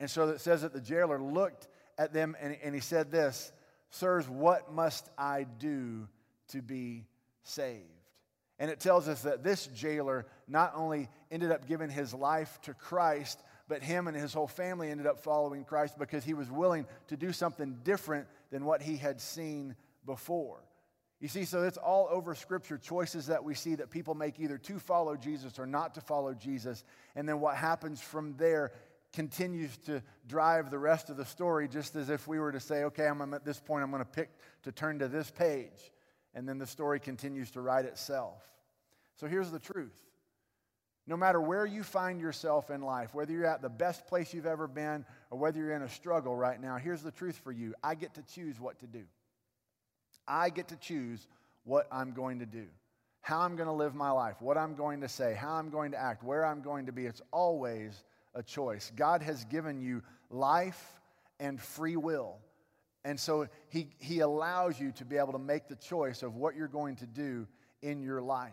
And 0.00 0.10
so 0.10 0.28
it 0.28 0.42
says 0.42 0.60
that 0.60 0.74
the 0.74 0.82
jailer 0.82 1.18
looked 1.18 1.66
at 1.96 2.12
them 2.12 2.36
and, 2.42 2.58
and 2.62 2.74
he 2.74 2.82
said 2.82 3.10
this 3.10 3.52
Sirs, 3.88 4.28
what 4.28 4.70
must 4.70 5.08
I 5.16 5.46
do 5.58 6.06
to 6.48 6.60
be 6.60 7.06
saved? 7.42 7.95
And 8.58 8.70
it 8.70 8.80
tells 8.80 9.06
us 9.08 9.22
that 9.22 9.42
this 9.42 9.66
jailer 9.66 10.26
not 10.48 10.72
only 10.74 11.08
ended 11.30 11.50
up 11.50 11.66
giving 11.66 11.90
his 11.90 12.14
life 12.14 12.58
to 12.62 12.74
Christ, 12.74 13.42
but 13.68 13.82
him 13.82 14.08
and 14.08 14.16
his 14.16 14.32
whole 14.32 14.46
family 14.46 14.90
ended 14.90 15.06
up 15.06 15.20
following 15.20 15.64
Christ 15.64 15.98
because 15.98 16.24
he 16.24 16.34
was 16.34 16.50
willing 16.50 16.86
to 17.08 17.16
do 17.16 17.32
something 17.32 17.78
different 17.84 18.26
than 18.50 18.64
what 18.64 18.80
he 18.80 18.96
had 18.96 19.20
seen 19.20 19.74
before. 20.06 20.60
You 21.20 21.28
see, 21.28 21.44
so 21.44 21.62
it's 21.62 21.78
all 21.78 22.08
over 22.10 22.34
Scripture 22.34 22.78
choices 22.78 23.26
that 23.26 23.42
we 23.42 23.54
see 23.54 23.74
that 23.74 23.90
people 23.90 24.14
make 24.14 24.38
either 24.38 24.58
to 24.58 24.78
follow 24.78 25.16
Jesus 25.16 25.58
or 25.58 25.66
not 25.66 25.94
to 25.94 26.00
follow 26.00 26.34
Jesus. 26.34 26.84
And 27.14 27.28
then 27.28 27.40
what 27.40 27.56
happens 27.56 28.00
from 28.00 28.36
there 28.36 28.72
continues 29.12 29.76
to 29.78 30.02
drive 30.28 30.70
the 30.70 30.78
rest 30.78 31.08
of 31.08 31.16
the 31.16 31.24
story, 31.24 31.68
just 31.68 31.96
as 31.96 32.10
if 32.10 32.28
we 32.28 32.38
were 32.38 32.52
to 32.52 32.60
say, 32.60 32.84
okay, 32.84 33.06
I'm 33.06 33.32
at 33.32 33.44
this 33.44 33.58
point, 33.58 33.82
I'm 33.82 33.90
going 33.90 34.04
to 34.04 34.10
pick 34.10 34.30
to 34.64 34.72
turn 34.72 34.98
to 34.98 35.08
this 35.08 35.30
page 35.30 35.90
and 36.36 36.46
then 36.46 36.58
the 36.58 36.66
story 36.66 37.00
continues 37.00 37.50
to 37.52 37.62
write 37.62 37.86
itself. 37.86 38.40
So 39.16 39.26
here's 39.26 39.50
the 39.50 39.58
truth. 39.58 39.98
No 41.08 41.16
matter 41.16 41.40
where 41.40 41.64
you 41.64 41.82
find 41.82 42.20
yourself 42.20 42.70
in 42.70 42.82
life, 42.82 43.14
whether 43.14 43.32
you're 43.32 43.46
at 43.46 43.62
the 43.62 43.70
best 43.70 44.06
place 44.06 44.34
you've 44.34 44.44
ever 44.44 44.68
been 44.68 45.04
or 45.30 45.38
whether 45.38 45.58
you're 45.58 45.74
in 45.74 45.82
a 45.82 45.88
struggle 45.88 46.36
right 46.36 46.60
now, 46.60 46.76
here's 46.76 47.02
the 47.02 47.10
truth 47.10 47.40
for 47.42 47.52
you. 47.52 47.74
I 47.82 47.94
get 47.94 48.14
to 48.14 48.22
choose 48.22 48.60
what 48.60 48.78
to 48.80 48.86
do. 48.86 49.04
I 50.28 50.50
get 50.50 50.68
to 50.68 50.76
choose 50.76 51.26
what 51.64 51.86
I'm 51.90 52.12
going 52.12 52.40
to 52.40 52.46
do, 52.46 52.66
how 53.22 53.40
I'm 53.40 53.56
going 53.56 53.68
to 53.68 53.72
live 53.72 53.94
my 53.94 54.10
life, 54.10 54.36
what 54.40 54.58
I'm 54.58 54.74
going 54.74 55.00
to 55.00 55.08
say, 55.08 55.34
how 55.34 55.54
I'm 55.54 55.70
going 55.70 55.92
to 55.92 55.98
act, 55.98 56.22
where 56.22 56.44
I'm 56.44 56.60
going 56.60 56.86
to 56.86 56.92
be. 56.92 57.06
It's 57.06 57.22
always 57.32 58.04
a 58.34 58.42
choice. 58.42 58.92
God 58.94 59.22
has 59.22 59.44
given 59.46 59.80
you 59.80 60.02
life 60.28 61.00
and 61.40 61.60
free 61.60 61.96
will. 61.96 62.36
And 63.06 63.20
so 63.20 63.46
he, 63.68 63.90
he 64.00 64.18
allows 64.18 64.80
you 64.80 64.90
to 64.96 65.04
be 65.04 65.16
able 65.16 65.30
to 65.32 65.38
make 65.38 65.68
the 65.68 65.76
choice 65.76 66.24
of 66.24 66.34
what 66.34 66.56
you're 66.56 66.66
going 66.66 66.96
to 66.96 67.06
do 67.06 67.46
in 67.80 68.02
your 68.02 68.20
life. 68.20 68.50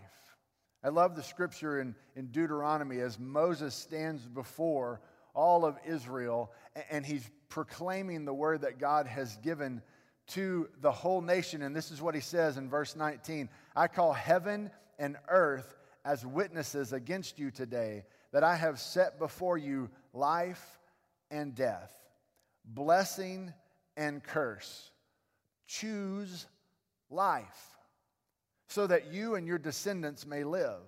I 0.84 0.90
love 0.90 1.16
the 1.16 1.24
scripture 1.24 1.82
in, 1.82 1.96
in 2.16 2.28
Deuteronomy 2.28 3.00
as 3.00 3.18
Moses 3.18 3.74
stands 3.74 4.28
before 4.28 5.02
all 5.34 5.66
of 5.66 5.80
Israel 5.88 6.52
and 6.92 7.04
he's 7.04 7.28
proclaiming 7.50 8.26
the 8.26 8.34
word 8.34 8.62
that 8.62 8.78
God 8.78 9.08
has 9.08 9.38
given 9.38 9.82
to 10.28 10.70
the 10.82 10.92
whole 10.92 11.22
nation. 11.22 11.64
And 11.64 11.76
this 11.76 11.90
is 11.90 12.00
what 12.00 12.14
he 12.14 12.22
says 12.22 12.58
in 12.58 12.70
verse 12.70 12.96
19 12.96 13.50
I 13.76 13.88
call 13.88 14.14
heaven 14.14 14.70
and 15.00 15.18
earth 15.30 15.76
as 16.06 16.24
witnesses 16.28 16.94
against 16.94 17.40
you 17.40 17.50
today 17.50 18.04
that 18.32 18.44
I 18.44 18.56
have 18.56 18.80
set 18.80 19.18
before 19.18 19.58
you 19.58 19.90
life 20.14 20.80
and 21.32 21.56
death, 21.56 21.92
blessing 22.64 23.52
and 23.98 24.24
curse. 24.24 24.92
Choose 25.68 26.46
life 27.10 27.78
so 28.68 28.88
that 28.88 29.14
you 29.14 29.36
and 29.36 29.48
your 29.48 29.60
descendants 29.60 30.26
may 30.26 30.44
live. 30.44 30.82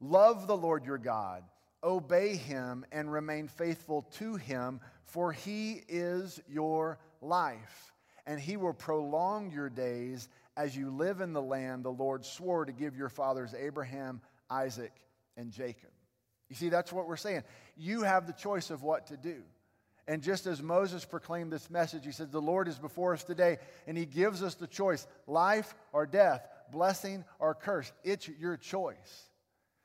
Love 0.00 0.46
the 0.46 0.56
Lord 0.56 0.84
your 0.84 0.98
God, 0.98 1.42
obey 1.82 2.36
him, 2.36 2.84
and 2.92 3.10
remain 3.10 3.48
faithful 3.48 4.02
to 4.18 4.36
him, 4.36 4.80
for 5.04 5.32
he 5.32 5.82
is 5.88 6.40
your 6.48 6.98
life 7.20 7.92
and 8.26 8.40
he 8.40 8.56
will 8.56 8.72
prolong 8.72 9.50
your 9.50 9.70
days 9.70 10.28
as 10.56 10.76
you 10.76 10.90
live 10.90 11.20
in 11.20 11.32
the 11.32 11.42
land 11.42 11.84
the 11.84 11.90
Lord 11.90 12.24
swore 12.24 12.64
to 12.64 12.72
give 12.72 12.96
your 12.96 13.08
fathers 13.08 13.54
Abraham, 13.54 14.20
Isaac, 14.50 14.92
and 15.36 15.52
Jacob. 15.52 15.90
You 16.48 16.56
see, 16.56 16.68
that's 16.68 16.92
what 16.92 17.06
we're 17.06 17.16
saying. 17.16 17.42
You 17.76 18.02
have 18.02 18.26
the 18.26 18.32
choice 18.32 18.70
of 18.70 18.82
what 18.82 19.06
to 19.08 19.16
do. 19.16 19.42
And 20.08 20.22
just 20.22 20.46
as 20.46 20.62
Moses 20.62 21.04
proclaimed 21.04 21.52
this 21.52 21.68
message, 21.68 22.04
he 22.04 22.12
said, 22.12 22.30
The 22.30 22.40
Lord 22.40 22.68
is 22.68 22.78
before 22.78 23.12
us 23.12 23.24
today, 23.24 23.58
and 23.86 23.98
he 23.98 24.06
gives 24.06 24.42
us 24.42 24.54
the 24.54 24.68
choice 24.68 25.06
life 25.26 25.74
or 25.92 26.06
death, 26.06 26.46
blessing 26.70 27.24
or 27.40 27.54
curse. 27.54 27.92
It's 28.04 28.28
your 28.28 28.56
choice. 28.56 29.24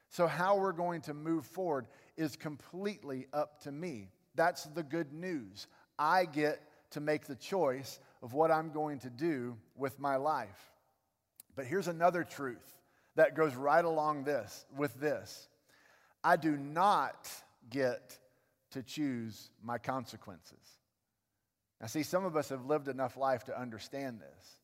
So, 0.09 0.27
how 0.27 0.57
we're 0.57 0.73
going 0.73 1.01
to 1.01 1.13
move 1.13 1.45
forward 1.45 1.87
is 2.17 2.35
completely 2.35 3.27
up 3.33 3.61
to 3.63 3.71
me. 3.71 4.09
That's 4.35 4.65
the 4.65 4.83
good 4.83 5.11
news. 5.11 5.67
I 5.97 6.25
get 6.25 6.61
to 6.91 6.99
make 6.99 7.25
the 7.25 7.35
choice 7.35 7.99
of 8.21 8.33
what 8.33 8.51
I'm 8.51 8.71
going 8.71 8.99
to 8.99 9.09
do 9.09 9.57
with 9.75 9.99
my 9.99 10.17
life. 10.17 10.71
But 11.55 11.65
here's 11.65 11.87
another 11.87 12.23
truth 12.23 12.75
that 13.15 13.35
goes 13.35 13.55
right 13.55 13.83
along 13.83 14.23
this 14.23 14.65
with 14.75 14.93
this. 14.99 15.47
I 16.23 16.35
do 16.35 16.55
not 16.55 17.29
get 17.69 18.17
to 18.71 18.83
choose 18.83 19.49
my 19.63 19.77
consequences. 19.77 20.79
Now, 21.79 21.87
see, 21.87 22.03
some 22.03 22.25
of 22.25 22.35
us 22.35 22.49
have 22.49 22.65
lived 22.65 22.87
enough 22.87 23.17
life 23.17 23.45
to 23.45 23.59
understand 23.59 24.19
this. 24.19 24.55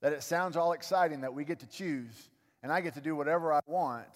That 0.00 0.12
it 0.12 0.22
sounds 0.22 0.56
all 0.56 0.72
exciting 0.72 1.22
that 1.22 1.34
we 1.34 1.44
get 1.44 1.60
to 1.60 1.66
choose 1.66 2.30
and 2.64 2.72
I 2.72 2.80
get 2.80 2.94
to 2.94 3.00
do 3.02 3.14
whatever 3.14 3.52
I 3.52 3.60
want. 3.66 4.06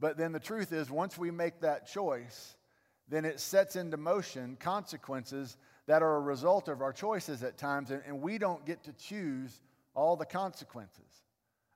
But 0.00 0.18
then 0.18 0.32
the 0.32 0.40
truth 0.40 0.72
is, 0.72 0.90
once 0.90 1.16
we 1.16 1.30
make 1.30 1.60
that 1.60 1.86
choice, 1.86 2.56
then 3.08 3.24
it 3.24 3.38
sets 3.38 3.76
into 3.76 3.96
motion 3.96 4.56
consequences 4.58 5.56
that 5.86 6.02
are 6.02 6.16
a 6.16 6.20
result 6.20 6.68
of 6.68 6.82
our 6.82 6.92
choices 6.92 7.44
at 7.44 7.56
times, 7.56 7.92
and, 7.92 8.02
and 8.04 8.20
we 8.20 8.36
don't 8.36 8.66
get 8.66 8.82
to 8.84 8.92
choose 8.94 9.60
all 9.94 10.16
the 10.16 10.26
consequences. 10.26 11.22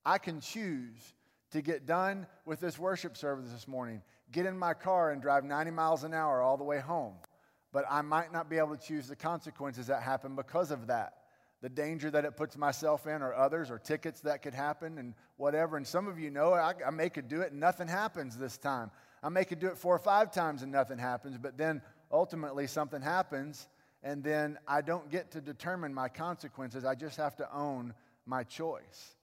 I 0.05 0.19
can 0.19 0.41
choose 0.41 1.15
to 1.53 1.63
get 1.63 1.87
done 1.87 2.27
with 2.45 2.59
this 2.59 2.81
worship 2.81 3.17
service 3.17 3.53
this 3.53 3.69
morning, 3.69 4.03
get 4.33 4.47
in 4.47 4.59
my 4.59 4.75
car 4.75 5.11
and 5.11 5.23
drive 5.23 5.45
90 5.45 5.71
miles 5.71 6.05
an 6.05 6.15
hour 6.15 6.41
all 6.41 6.57
the 6.57 6.65
way 6.65 6.79
home. 6.79 7.15
But 7.73 7.85
I 7.91 8.03
might 8.03 8.33
not 8.33 8.49
be 8.49 8.57
able 8.57 8.77
to 8.77 8.83
choose 8.83 9.09
the 9.09 9.17
consequences 9.17 9.87
that 9.89 10.03
happen 10.03 10.35
because 10.35 10.71
of 10.71 10.87
that. 10.87 11.15
The 11.61 11.69
danger 11.69 12.11
that 12.11 12.25
it 12.25 12.37
puts 12.37 12.57
myself 12.57 13.07
in, 13.07 13.21
or 13.21 13.35
others, 13.35 13.71
or 13.71 13.79
tickets 13.79 14.21
that 14.21 14.43
could 14.43 14.55
happen, 14.55 14.99
and 14.99 15.15
whatever. 15.37 15.77
And 15.77 15.87
some 15.87 16.07
of 16.07 16.19
you 16.19 16.31
know 16.31 16.53
I, 16.53 16.75
I 16.87 16.91
may 16.91 17.11
could 17.11 17.29
do 17.29 17.41
it 17.41 17.51
and 17.51 17.61
nothing 17.61 17.89
happens 17.89 18.37
this 18.37 18.57
time. 18.57 18.91
I 19.23 19.29
may 19.29 19.45
could 19.45 19.59
do 19.59 19.67
it 19.67 19.77
four 19.77 19.95
or 19.95 19.99
five 19.99 20.31
times 20.31 20.63
and 20.63 20.71
nothing 20.71 20.99
happens, 20.99 21.37
but 21.37 21.59
then 21.59 21.83
ultimately 22.13 22.69
something 22.69 23.03
happens 23.03 23.69
and 24.03 24.23
then 24.23 24.59
I 24.67 24.81
don't 24.81 25.11
get 25.11 25.33
to 25.33 25.41
determine 25.41 25.93
my 25.93 26.09
consequences. 26.09 26.85
I 26.85 26.95
just 26.95 27.17
have 27.17 27.37
to 27.37 27.53
own 27.53 27.95
my 28.27 28.45
choice. 28.45 29.17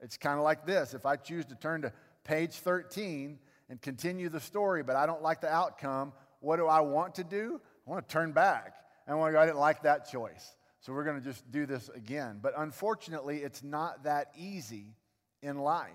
It's 0.00 0.16
kind 0.16 0.38
of 0.38 0.44
like 0.44 0.66
this 0.66 0.94
if 0.94 1.04
I 1.04 1.16
choose 1.16 1.44
to 1.46 1.54
turn 1.54 1.82
to 1.82 1.92
page 2.24 2.54
13 2.54 3.38
and 3.72 3.80
continue 3.80 4.28
the 4.28 4.38
story, 4.38 4.82
but 4.82 4.96
I 4.96 5.06
don't 5.06 5.22
like 5.22 5.40
the 5.40 5.50
outcome, 5.50 6.12
what 6.40 6.56
do 6.56 6.66
I 6.66 6.80
want 6.80 7.14
to 7.14 7.24
do? 7.24 7.58
I 7.86 7.90
want 7.90 8.06
to 8.06 8.12
turn 8.12 8.32
back. 8.32 8.74
And 9.06 9.18
I 9.18 9.46
didn't 9.46 9.60
like 9.60 9.84
that 9.84 10.10
choice. 10.10 10.54
So 10.80 10.92
we're 10.92 11.04
going 11.04 11.18
to 11.18 11.24
just 11.24 11.50
do 11.50 11.64
this 11.64 11.88
again. 11.88 12.38
But 12.42 12.52
unfortunately, 12.54 13.38
it's 13.38 13.62
not 13.62 14.04
that 14.04 14.30
easy 14.36 14.94
in 15.40 15.58
life. 15.58 15.88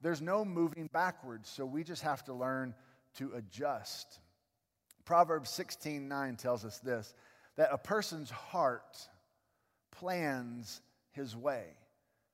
There's 0.00 0.20
no 0.20 0.44
moving 0.44 0.90
backwards, 0.92 1.48
so 1.48 1.64
we 1.64 1.84
just 1.84 2.02
have 2.02 2.24
to 2.24 2.34
learn 2.34 2.74
to 3.18 3.30
adjust. 3.36 4.18
Proverbs 5.04 5.48
16 5.50 6.08
9 6.08 6.34
tells 6.34 6.64
us 6.64 6.80
this 6.80 7.14
that 7.54 7.68
a 7.70 7.78
person's 7.78 8.30
heart 8.30 8.98
plans 9.92 10.80
his 11.12 11.36
way. 11.36 11.66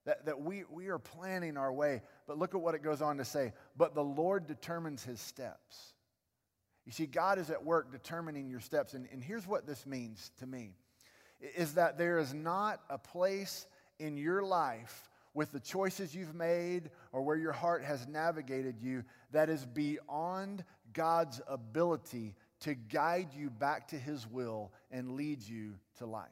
That, 0.08 0.24
that 0.24 0.40
we, 0.40 0.64
we 0.70 0.88
are 0.88 0.98
planning 0.98 1.58
our 1.58 1.70
way. 1.70 2.00
But 2.26 2.38
look 2.38 2.54
at 2.54 2.62
what 2.62 2.74
it 2.74 2.82
goes 2.82 3.02
on 3.02 3.18
to 3.18 3.26
say. 3.26 3.52
But 3.76 3.94
the 3.94 4.02
Lord 4.02 4.46
determines 4.46 5.04
his 5.04 5.20
steps. 5.20 5.92
You 6.86 6.92
see, 6.92 7.04
God 7.04 7.38
is 7.38 7.50
at 7.50 7.62
work 7.62 7.92
determining 7.92 8.48
your 8.48 8.60
steps. 8.60 8.94
And, 8.94 9.06
and 9.12 9.22
here's 9.22 9.46
what 9.46 9.66
this 9.66 9.84
means 9.84 10.30
to 10.38 10.46
me 10.46 10.72
is 11.54 11.74
that 11.74 11.98
there 11.98 12.18
is 12.18 12.32
not 12.32 12.80
a 12.88 12.96
place 12.96 13.66
in 13.98 14.16
your 14.16 14.42
life 14.42 15.10
with 15.34 15.52
the 15.52 15.60
choices 15.60 16.14
you've 16.14 16.34
made 16.34 16.88
or 17.12 17.20
where 17.20 17.36
your 17.36 17.52
heart 17.52 17.84
has 17.84 18.08
navigated 18.08 18.80
you 18.80 19.04
that 19.32 19.50
is 19.50 19.66
beyond 19.66 20.64
God's 20.94 21.42
ability 21.46 22.34
to 22.60 22.74
guide 22.74 23.34
you 23.36 23.50
back 23.50 23.88
to 23.88 23.96
His 23.96 24.26
will 24.26 24.72
and 24.90 25.16
lead 25.16 25.42
you 25.42 25.74
to 25.98 26.06
life. 26.06 26.30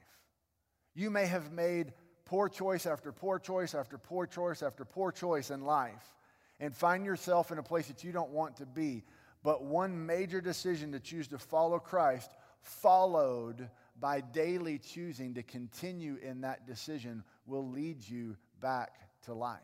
You 0.94 1.10
may 1.10 1.26
have 1.26 1.52
made 1.52 1.92
poor 2.26 2.48
choice 2.50 2.84
after 2.84 3.10
poor 3.12 3.38
choice 3.38 3.74
after 3.74 3.96
poor 3.96 4.26
choice 4.26 4.62
after 4.62 4.84
poor 4.84 5.10
choice 5.10 5.50
in 5.50 5.64
life 5.64 6.14
and 6.60 6.74
find 6.74 7.06
yourself 7.06 7.50
in 7.50 7.58
a 7.58 7.62
place 7.62 7.88
that 7.88 8.04
you 8.04 8.12
don't 8.12 8.30
want 8.30 8.56
to 8.56 8.66
be. 8.66 9.04
But 9.42 9.64
one 9.64 10.06
major 10.06 10.40
decision 10.40 10.92
to 10.92 11.00
choose 11.00 11.28
to 11.28 11.38
follow 11.38 11.78
Christ, 11.78 12.30
followed 12.60 13.70
by 13.98 14.20
daily 14.20 14.78
choosing 14.78 15.34
to 15.34 15.42
continue 15.42 16.18
in 16.20 16.42
that 16.42 16.66
decision, 16.66 17.22
will 17.46 17.68
lead 17.68 18.06
you 18.06 18.36
back 18.60 18.98
to 19.24 19.34
life. 19.34 19.60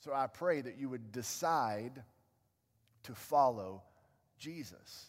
So 0.00 0.12
I 0.12 0.26
pray 0.26 0.60
that 0.60 0.78
you 0.78 0.88
would 0.88 1.12
decide 1.12 2.02
to 3.04 3.14
follow 3.14 3.82
Jesus. 4.38 5.06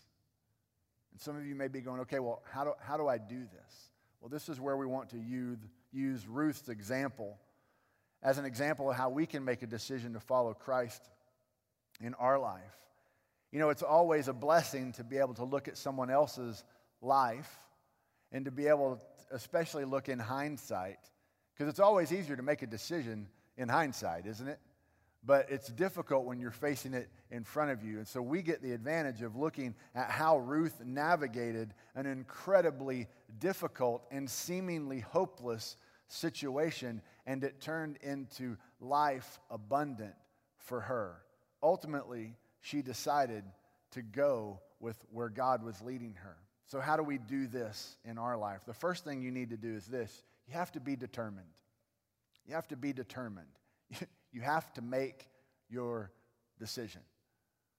And 1.11 1.19
some 1.19 1.35
of 1.35 1.45
you 1.45 1.55
may 1.55 1.67
be 1.67 1.81
going, 1.81 2.01
okay, 2.01 2.19
well, 2.19 2.41
how 2.49 2.63
do, 2.63 2.73
how 2.79 2.97
do 2.97 3.07
I 3.07 3.17
do 3.17 3.39
this? 3.39 3.89
Well, 4.21 4.29
this 4.29 4.49
is 4.49 4.59
where 4.59 4.77
we 4.77 4.85
want 4.85 5.09
to 5.09 5.17
use, 5.17 5.57
use 5.91 6.27
Ruth's 6.27 6.69
example 6.69 7.37
as 8.23 8.37
an 8.37 8.45
example 8.45 8.89
of 8.89 8.95
how 8.95 9.09
we 9.09 9.25
can 9.25 9.43
make 9.43 9.61
a 9.63 9.67
decision 9.67 10.13
to 10.13 10.19
follow 10.19 10.53
Christ 10.53 11.01
in 11.99 12.13
our 12.15 12.39
life. 12.39 12.61
You 13.51 13.59
know, 13.59 13.69
it's 13.69 13.83
always 13.83 14.27
a 14.27 14.33
blessing 14.33 14.93
to 14.93 15.03
be 15.03 15.17
able 15.17 15.33
to 15.35 15.43
look 15.43 15.67
at 15.67 15.77
someone 15.77 16.09
else's 16.09 16.63
life 17.01 17.51
and 18.31 18.45
to 18.45 18.51
be 18.51 18.67
able 18.67 18.95
to 18.95 19.35
especially 19.35 19.85
look 19.85 20.07
in 20.07 20.19
hindsight, 20.19 20.99
because 21.53 21.69
it's 21.69 21.79
always 21.79 22.11
easier 22.11 22.35
to 22.35 22.43
make 22.43 22.61
a 22.61 22.67
decision 22.67 23.27
in 23.57 23.69
hindsight, 23.69 24.25
isn't 24.25 24.47
it? 24.47 24.59
But 25.23 25.47
it's 25.49 25.67
difficult 25.67 26.25
when 26.25 26.39
you're 26.39 26.51
facing 26.51 26.93
it 26.93 27.09
in 27.29 27.43
front 27.43 27.71
of 27.71 27.83
you. 27.83 27.97
And 27.97 28.07
so 28.07 28.21
we 28.21 28.41
get 28.41 28.61
the 28.61 28.71
advantage 28.71 29.21
of 29.21 29.35
looking 29.35 29.75
at 29.93 30.09
how 30.09 30.39
Ruth 30.39 30.81
navigated 30.83 31.73
an 31.95 32.05
incredibly 32.05 33.07
difficult 33.39 34.03
and 34.11 34.29
seemingly 34.29 34.99
hopeless 34.99 35.77
situation, 36.07 37.01
and 37.25 37.43
it 37.43 37.61
turned 37.61 37.97
into 38.01 38.57
life 38.79 39.39
abundant 39.49 40.15
for 40.57 40.81
her. 40.81 41.17
Ultimately, 41.61 42.35
she 42.61 42.81
decided 42.81 43.43
to 43.91 44.01
go 44.01 44.59
with 44.79 44.97
where 45.11 45.29
God 45.29 45.63
was 45.63 45.81
leading 45.81 46.15
her. 46.15 46.37
So, 46.65 46.79
how 46.79 46.97
do 46.97 47.03
we 47.03 47.17
do 47.17 47.47
this 47.47 47.97
in 48.05 48.17
our 48.17 48.37
life? 48.37 48.61
The 48.65 48.73
first 48.73 49.03
thing 49.03 49.21
you 49.21 49.31
need 49.31 49.49
to 49.51 49.57
do 49.57 49.75
is 49.75 49.85
this 49.85 50.23
you 50.47 50.53
have 50.53 50.71
to 50.71 50.79
be 50.79 50.95
determined. 50.95 51.47
You 52.47 52.55
have 52.55 52.67
to 52.69 52.77
be 52.77 52.91
determined. 52.91 53.47
You 54.31 54.41
have 54.41 54.71
to 54.73 54.81
make 54.81 55.27
your 55.69 56.11
decision. 56.59 57.01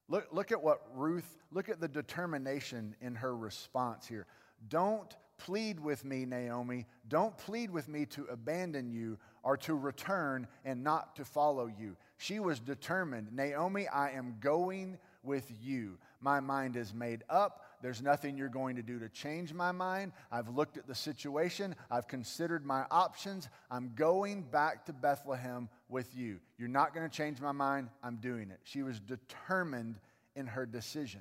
Look, 0.09 0.29
look 0.33 0.53
at 0.53 0.63
what 0.63 0.83
Ruth, 0.95 1.39
look 1.51 1.69
at 1.69 1.81
the 1.81 1.89
determination 1.89 2.95
in 3.01 3.15
her 3.15 3.35
response 3.35 4.07
here. 4.07 4.27
Don't 4.69 5.15
plead 5.39 5.81
with 5.81 6.05
me, 6.05 6.25
Naomi. 6.25 6.87
Don't 7.09 7.37
plead 7.37 7.71
with 7.71 7.89
me 7.89 8.07
to 8.07 8.25
abandon 8.27 8.93
you 8.93 9.19
or 9.43 9.57
to 9.57 9.75
return 9.75 10.47
and 10.65 10.85
not 10.85 11.17
to 11.17 11.25
follow 11.25 11.67
you. 11.67 11.97
She 12.19 12.39
was 12.39 12.61
determined. 12.61 13.33
Naomi, 13.33 13.89
I 13.89 14.11
am 14.11 14.37
going 14.41 14.99
with 15.25 15.51
you. 15.61 15.99
My 16.21 16.39
mind 16.39 16.77
is 16.77 16.95
made 16.95 17.25
up. 17.29 17.65
There's 17.83 18.01
nothing 18.01 18.37
you're 18.37 18.49
going 18.49 18.77
to 18.77 18.83
do 18.83 19.01
to 19.01 19.09
change 19.09 19.53
my 19.53 19.73
mind. 19.73 20.13
I've 20.31 20.49
looked 20.49 20.77
at 20.77 20.87
the 20.87 20.95
situation. 20.95 21.75
I've 21.91 22.07
considered 22.07 22.65
my 22.65 22.85
options. 22.93 23.49
I'm 23.71 23.93
going 23.97 24.43
back 24.43 24.87
to 24.87 24.93
Bethlehem 24.93 25.69
with 25.93 26.17
you. 26.17 26.41
You're 26.59 26.69
not 26.69 26.95
going 26.95 27.09
to 27.09 27.15
change 27.15 27.41
my 27.41 27.53
mind. 27.53 27.89
I'm 28.03 28.17
doing 28.17 28.51
it. 28.51 28.59
She 28.65 28.83
was 28.83 28.99
determined 28.99 30.01
in 30.35 30.47
her 30.47 30.67
decision. 30.67 31.21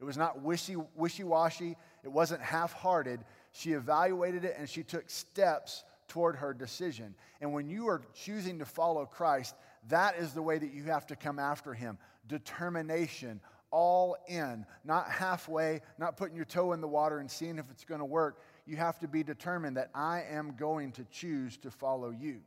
It 0.00 0.04
was 0.04 0.16
not 0.16 0.42
wishy 0.42 0.76
washy, 1.24 1.76
it 2.04 2.08
wasn't 2.12 2.40
half 2.40 2.72
hearted. 2.72 3.20
She 3.52 3.72
evaluated 3.72 4.44
it 4.44 4.54
and 4.58 4.68
she 4.68 4.82
took 4.82 5.10
steps 5.10 5.84
toward 6.08 6.36
her 6.36 6.54
decision. 6.54 7.14
And 7.40 7.52
when 7.52 7.68
you 7.68 7.88
are 7.88 8.02
choosing 8.14 8.58
to 8.60 8.64
follow 8.64 9.04
Christ, 9.04 9.54
that 9.88 10.16
is 10.16 10.32
the 10.32 10.42
way 10.42 10.58
that 10.58 10.72
you 10.72 10.84
have 10.84 11.06
to 11.08 11.16
come 11.16 11.38
after 11.38 11.74
him 11.74 11.98
determination, 12.28 13.40
all 13.70 14.16
in, 14.28 14.64
not 14.84 15.10
halfway, 15.10 15.80
not 15.98 16.16
putting 16.16 16.36
your 16.36 16.44
toe 16.44 16.72
in 16.72 16.80
the 16.80 16.88
water 16.88 17.18
and 17.18 17.30
seeing 17.30 17.58
if 17.58 17.70
it's 17.70 17.84
going 17.84 18.00
to 18.00 18.04
work. 18.04 18.40
You 18.66 18.76
have 18.76 19.00
to 19.00 19.08
be 19.08 19.22
determined 19.22 19.76
that 19.76 19.90
I 19.94 20.24
am 20.30 20.54
going 20.56 20.92
to 20.92 21.04
choose 21.04 21.56
to 21.58 21.70
follow 21.70 22.10
you. 22.10 22.40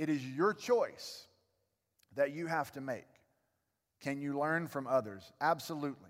It 0.00 0.08
is 0.08 0.24
your 0.24 0.54
choice 0.54 1.26
that 2.16 2.32
you 2.32 2.46
have 2.46 2.72
to 2.72 2.80
make. 2.80 3.04
Can 4.00 4.22
you 4.22 4.38
learn 4.38 4.66
from 4.66 4.86
others? 4.86 5.30
Absolutely. 5.42 6.08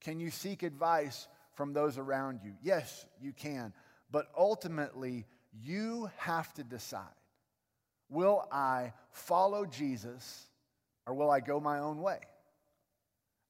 Can 0.00 0.20
you 0.20 0.30
seek 0.30 0.62
advice 0.62 1.26
from 1.54 1.72
those 1.72 1.98
around 1.98 2.38
you? 2.44 2.52
Yes, 2.62 3.04
you 3.20 3.32
can. 3.32 3.72
But 4.12 4.26
ultimately, 4.38 5.26
you 5.60 6.08
have 6.18 6.54
to 6.54 6.62
decide 6.62 7.02
will 8.08 8.46
I 8.52 8.92
follow 9.10 9.66
Jesus 9.66 10.46
or 11.04 11.14
will 11.14 11.28
I 11.28 11.40
go 11.40 11.58
my 11.58 11.80
own 11.80 12.00
way? 12.00 12.20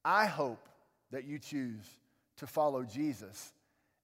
I 0.03 0.25
hope 0.25 0.67
that 1.11 1.25
you 1.25 1.37
choose 1.37 1.85
to 2.37 2.47
follow 2.47 2.83
Jesus 2.83 3.53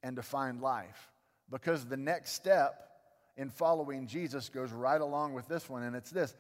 and 0.04 0.18
to 0.18 0.22
find 0.22 0.62
life 0.62 1.10
because 1.50 1.86
the 1.86 1.98
next 1.98 2.34
step 2.34 2.93
in 3.38 3.50
following 3.50 4.08
Jesus 4.08 4.50
goes 4.50 4.72
right 4.72 5.00
along 5.00 5.34
with 5.34 5.48
this 5.48 5.70
one, 5.70 5.84
and 5.84 5.96
it's 5.96 6.12
this. 6.12 6.36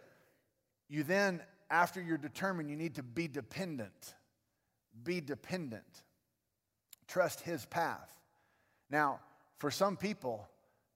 You 0.89 1.03
then, 1.03 1.41
after 1.69 2.01
you're 2.01 2.17
determined, 2.17 2.69
you 2.69 2.75
need 2.75 2.95
to 2.95 3.03
be 3.03 3.27
dependent. 3.27 4.13
Be 5.03 5.21
dependent. 5.21 6.03
Trust 7.07 7.41
His 7.41 7.65
path. 7.65 8.13
Now, 8.89 9.19
for 9.57 9.71
some 9.71 9.97
people, 9.97 10.47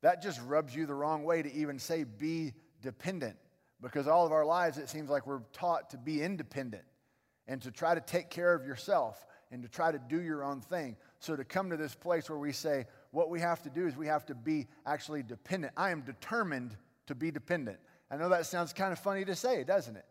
that 0.01 0.21
just 0.21 0.39
rubs 0.43 0.75
you 0.75 0.85
the 0.85 0.93
wrong 0.93 1.23
way 1.23 1.41
to 1.41 1.53
even 1.53 1.79
say 1.79 2.03
be 2.03 2.53
dependent 2.81 3.37
because 3.81 4.07
all 4.07 4.25
of 4.25 4.31
our 4.31 4.45
lives 4.45 4.77
it 4.77 4.89
seems 4.89 5.09
like 5.09 5.25
we're 5.25 5.41
taught 5.53 5.89
to 5.91 5.97
be 5.97 6.21
independent 6.21 6.83
and 7.47 7.61
to 7.61 7.71
try 7.71 7.95
to 7.95 8.01
take 8.01 8.29
care 8.29 8.53
of 8.53 8.65
yourself 8.65 9.25
and 9.51 9.63
to 9.63 9.69
try 9.69 9.91
to 9.91 9.99
do 9.99 10.21
your 10.21 10.43
own 10.43 10.61
thing. 10.61 10.97
So 11.19 11.35
to 11.35 11.43
come 11.43 11.69
to 11.69 11.77
this 11.77 11.95
place 11.95 12.29
where 12.29 12.39
we 12.39 12.51
say 12.51 12.85
what 13.17 13.31
we 13.31 13.39
have 13.39 13.63
to 13.63 13.71
do 13.71 13.87
is 13.87 13.97
we 13.97 14.05
have 14.05 14.27
to 14.27 14.35
be 14.35 14.67
actually 14.85 15.23
dependent. 15.23 15.73
I 15.75 15.89
am 15.89 16.01
determined 16.01 16.77
to 17.07 17.15
be 17.15 17.31
dependent. 17.31 17.79
I 18.11 18.15
know 18.15 18.29
that 18.29 18.45
sounds 18.45 18.73
kind 18.73 18.91
of 18.91 18.99
funny 18.99 19.25
to 19.25 19.35
say, 19.35 19.63
doesn't 19.63 19.95
it? 19.95 20.05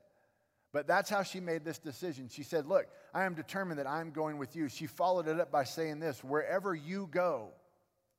But 0.72 0.88
that's 0.88 1.08
how 1.08 1.22
she 1.22 1.38
made 1.38 1.64
this 1.64 1.78
decision. 1.78 2.28
She 2.28 2.42
said, 2.42 2.66
Look, 2.66 2.86
I 3.14 3.22
am 3.22 3.34
determined 3.34 3.78
that 3.78 3.86
I'm 3.86 4.10
going 4.10 4.38
with 4.38 4.56
you. 4.56 4.68
She 4.68 4.88
followed 4.88 5.28
it 5.28 5.38
up 5.38 5.52
by 5.52 5.62
saying 5.62 6.00
this 6.00 6.24
Wherever 6.24 6.74
you 6.74 7.08
go, 7.12 7.50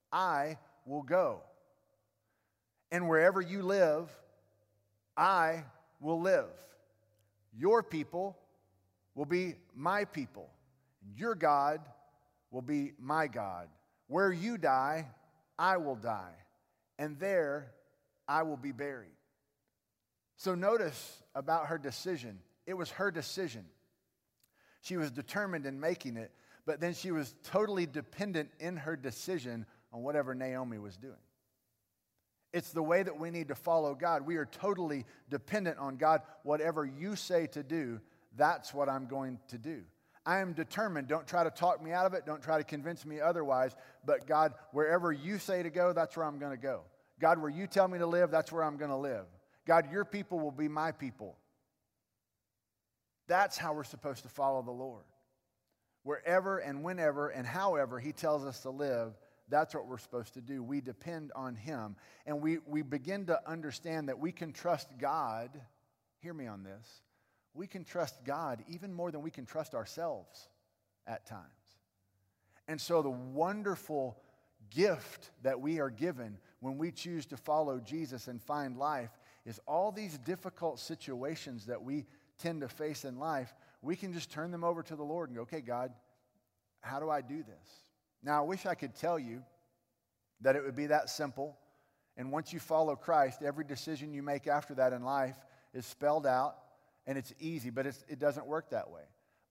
I 0.09 0.57
will 0.85 1.03
go. 1.03 1.41
And 2.89 3.09
wherever 3.09 3.41
you 3.41 3.63
live, 3.63 4.09
I 5.17 5.65
will 5.99 6.21
live. 6.21 6.47
Your 7.53 7.83
people 7.83 8.37
will 9.15 9.25
be 9.25 9.55
my 9.75 10.05
people. 10.05 10.49
and 11.03 11.19
Your 11.19 11.35
God 11.35 11.81
will 12.51 12.61
be 12.61 12.93
my 12.97 13.27
God. 13.27 13.67
Where 14.07 14.31
you 14.31 14.57
die, 14.57 15.07
I 15.59 15.77
will 15.77 15.95
die. 15.95 16.33
And 16.99 17.19
there 17.19 17.71
I 18.27 18.43
will 18.43 18.57
be 18.57 18.71
buried. 18.71 19.11
So 20.37 20.55
notice 20.55 21.23
about 21.35 21.67
her 21.67 21.77
decision. 21.77 22.39
It 22.65 22.75
was 22.75 22.91
her 22.91 23.11
decision. 23.11 23.65
She 24.81 24.97
was 24.97 25.11
determined 25.11 25.65
in 25.65 25.79
making 25.79 26.17
it, 26.17 26.31
but 26.65 26.79
then 26.79 26.93
she 26.93 27.11
was 27.11 27.35
totally 27.43 27.85
dependent 27.85 28.49
in 28.59 28.77
her 28.77 28.95
decision 28.95 29.65
on 29.91 30.03
whatever 30.03 30.35
Naomi 30.35 30.77
was 30.77 30.95
doing. 30.97 31.15
It's 32.53 32.71
the 32.71 32.83
way 32.83 33.03
that 33.03 33.19
we 33.19 33.29
need 33.29 33.49
to 33.49 33.55
follow 33.55 33.93
God. 33.93 34.25
We 34.25 34.37
are 34.37 34.45
totally 34.45 35.05
dependent 35.29 35.79
on 35.79 35.97
God. 35.97 36.21
Whatever 36.43 36.85
you 36.85 37.15
say 37.15 37.47
to 37.47 37.63
do, 37.63 37.99
that's 38.35 38.73
what 38.73 38.89
I'm 38.89 39.07
going 39.07 39.39
to 39.49 39.57
do. 39.57 39.83
I 40.27 40.39
am 40.39 40.51
determined. 40.51 41.07
Don't 41.07 41.25
try 41.25 41.45
to 41.45 41.49
talk 41.49 41.81
me 41.81 41.93
out 41.93 42.05
of 42.05 42.13
it. 42.13 42.25
Don't 42.25 42.43
try 42.43 42.57
to 42.57 42.63
convince 42.65 43.05
me 43.05 43.21
otherwise. 43.21 43.73
But 44.05 44.27
God, 44.27 44.53
wherever 44.73 45.13
you 45.13 45.39
say 45.39 45.63
to 45.63 45.69
go, 45.69 45.93
that's 45.93 46.17
where 46.17 46.25
I'm 46.25 46.37
going 46.37 46.51
to 46.51 46.61
go. 46.61 46.81
God, 47.21 47.41
where 47.41 47.49
you 47.49 47.65
tell 47.65 47.87
me 47.87 47.97
to 47.99 48.05
live, 48.05 48.29
that's 48.29 48.51
where 48.51 48.65
I'm 48.65 48.75
going 48.75 48.91
to 48.91 48.97
live. 48.97 49.23
God, 49.65 49.89
your 49.89 50.03
people 50.03 50.37
will 50.37 50.51
be 50.51 50.67
my 50.67 50.91
people. 50.91 51.37
That's 53.29 53.57
how 53.57 53.73
we're 53.73 53.85
supposed 53.85 54.23
to 54.23 54.29
follow 54.29 54.61
the 54.61 54.71
Lord. 54.71 55.05
Wherever 56.03 56.57
and 56.57 56.83
whenever 56.83 57.29
and 57.29 57.47
however 57.47 57.97
He 57.97 58.11
tells 58.11 58.45
us 58.45 58.59
to 58.63 58.69
live, 58.69 59.13
that's 59.47 59.73
what 59.73 59.87
we're 59.87 59.97
supposed 59.97 60.33
to 60.33 60.41
do. 60.41 60.61
We 60.61 60.81
depend 60.81 61.31
on 61.37 61.55
Him. 61.55 61.95
And 62.25 62.41
we, 62.41 62.57
we 62.65 62.81
begin 62.81 63.27
to 63.27 63.39
understand 63.49 64.09
that 64.09 64.19
we 64.19 64.33
can 64.33 64.51
trust 64.51 64.89
God. 64.99 65.49
Hear 66.19 66.33
me 66.33 66.47
on 66.47 66.63
this. 66.63 67.01
We 67.57 67.65
can 67.65 67.83
trust 67.83 68.23
God 68.23 68.63
even 68.69 68.93
more 68.93 69.11
than 69.11 69.23
we 69.23 69.31
can 69.31 69.45
trust 69.45 69.73
ourselves 69.73 70.47
at 71.07 71.25
times. 71.25 71.41
And 72.67 72.79
so, 72.79 73.01
the 73.01 73.09
wonderful 73.09 74.21
gift 74.69 75.31
that 75.41 75.59
we 75.59 75.79
are 75.79 75.89
given 75.89 76.37
when 76.59 76.77
we 76.77 76.91
choose 76.91 77.25
to 77.27 77.37
follow 77.37 77.79
Jesus 77.79 78.27
and 78.27 78.41
find 78.41 78.77
life 78.77 79.09
is 79.45 79.59
all 79.65 79.91
these 79.91 80.19
difficult 80.19 80.79
situations 80.79 81.65
that 81.65 81.81
we 81.81 82.05
tend 82.37 82.61
to 82.61 82.67
face 82.67 83.05
in 83.05 83.17
life, 83.17 83.55
we 83.81 83.95
can 83.95 84.13
just 84.13 84.29
turn 84.29 84.51
them 84.51 84.63
over 84.63 84.83
to 84.83 84.95
the 84.95 85.03
Lord 85.03 85.29
and 85.29 85.37
go, 85.37 85.43
okay, 85.43 85.61
God, 85.61 85.91
how 86.81 86.99
do 86.99 87.09
I 87.09 87.21
do 87.21 87.37
this? 87.37 87.83
Now, 88.21 88.37
I 88.37 88.45
wish 88.45 88.67
I 88.67 88.75
could 88.75 88.93
tell 88.93 89.17
you 89.17 89.41
that 90.41 90.55
it 90.55 90.63
would 90.63 90.75
be 90.75 90.87
that 90.87 91.09
simple. 91.09 91.57
And 92.17 92.31
once 92.31 92.53
you 92.53 92.59
follow 92.59 92.95
Christ, 92.95 93.41
every 93.41 93.63
decision 93.63 94.13
you 94.13 94.21
make 94.21 94.45
after 94.45 94.75
that 94.75 94.93
in 94.93 95.03
life 95.03 95.37
is 95.73 95.85
spelled 95.87 96.27
out 96.27 96.57
and 97.07 97.17
it's 97.17 97.33
easy, 97.39 97.69
but 97.69 97.87
it's, 97.87 98.03
it 98.07 98.19
doesn't 98.19 98.45
work 98.45 98.69
that 98.71 98.91
way. 98.91 99.01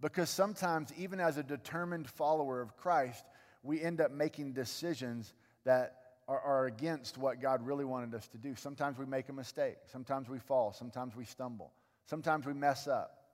Because 0.00 0.28
sometimes, 0.28 0.92
even 0.98 1.20
as 1.20 1.38
a 1.38 1.42
determined 1.42 2.08
follower 2.08 2.60
of 2.60 2.76
Christ, 2.76 3.24
we 3.62 3.80
end 3.80 4.00
up 4.00 4.12
making 4.12 4.52
decisions 4.52 5.32
that 5.64 5.94
are, 6.28 6.40
are 6.40 6.66
against 6.66 7.16
what 7.16 7.40
God 7.40 7.66
really 7.66 7.84
wanted 7.84 8.14
us 8.14 8.28
to 8.28 8.38
do. 8.38 8.54
Sometimes 8.54 8.98
we 8.98 9.06
make 9.06 9.30
a 9.30 9.32
mistake. 9.32 9.76
Sometimes 9.90 10.28
we 10.28 10.38
fall. 10.38 10.74
Sometimes 10.74 11.16
we 11.16 11.24
stumble. 11.24 11.72
Sometimes 12.04 12.44
we 12.44 12.52
mess 12.52 12.86
up. 12.86 13.24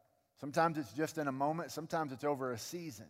Sometimes 0.40 0.78
it's 0.78 0.92
just 0.92 1.18
in 1.18 1.26
a 1.26 1.32
moment. 1.32 1.72
Sometimes 1.72 2.12
it's 2.12 2.24
over 2.24 2.52
a 2.52 2.58
season. 2.58 3.06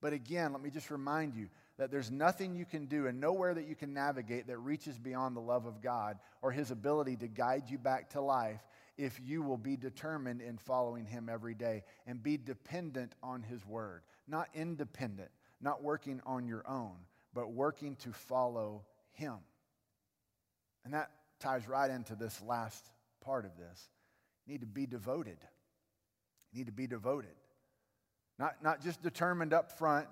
But 0.00 0.12
again, 0.12 0.52
let 0.52 0.62
me 0.62 0.70
just 0.70 0.90
remind 0.90 1.34
you 1.34 1.48
that 1.78 1.90
there's 1.90 2.10
nothing 2.10 2.54
you 2.54 2.64
can 2.64 2.86
do 2.86 3.06
and 3.06 3.20
nowhere 3.20 3.54
that 3.54 3.66
you 3.66 3.74
can 3.74 3.92
navigate 3.92 4.46
that 4.46 4.58
reaches 4.58 4.98
beyond 4.98 5.36
the 5.36 5.40
love 5.40 5.66
of 5.66 5.82
God 5.82 6.18
or 6.40 6.52
His 6.52 6.70
ability 6.70 7.16
to 7.16 7.28
guide 7.28 7.64
you 7.68 7.78
back 7.78 8.10
to 8.10 8.20
life 8.20 8.60
if 8.96 9.20
you 9.24 9.42
will 9.42 9.56
be 9.56 9.76
determined 9.76 10.40
in 10.40 10.56
following 10.56 11.04
Him 11.04 11.28
every 11.28 11.54
day 11.54 11.82
and 12.06 12.22
be 12.22 12.36
dependent 12.36 13.14
on 13.22 13.42
His 13.42 13.66
Word. 13.66 14.02
Not 14.28 14.48
independent, 14.54 15.30
not 15.60 15.82
working 15.82 16.20
on 16.24 16.46
your 16.46 16.62
own, 16.68 16.94
but 17.32 17.52
working 17.52 17.96
to 17.96 18.12
follow 18.12 18.84
Him. 19.12 19.38
And 20.84 20.94
that 20.94 21.10
ties 21.40 21.66
right 21.66 21.90
into 21.90 22.14
this 22.14 22.40
last 22.40 22.88
part 23.20 23.44
of 23.44 23.56
this. 23.56 23.88
You 24.46 24.52
need 24.52 24.60
to 24.60 24.66
be 24.66 24.86
devoted. 24.86 25.38
You 26.52 26.60
need 26.60 26.66
to 26.66 26.72
be 26.72 26.86
devoted. 26.86 27.34
Not, 28.38 28.62
not 28.62 28.82
just 28.82 29.02
determined 29.02 29.52
up 29.52 29.76
front, 29.78 30.08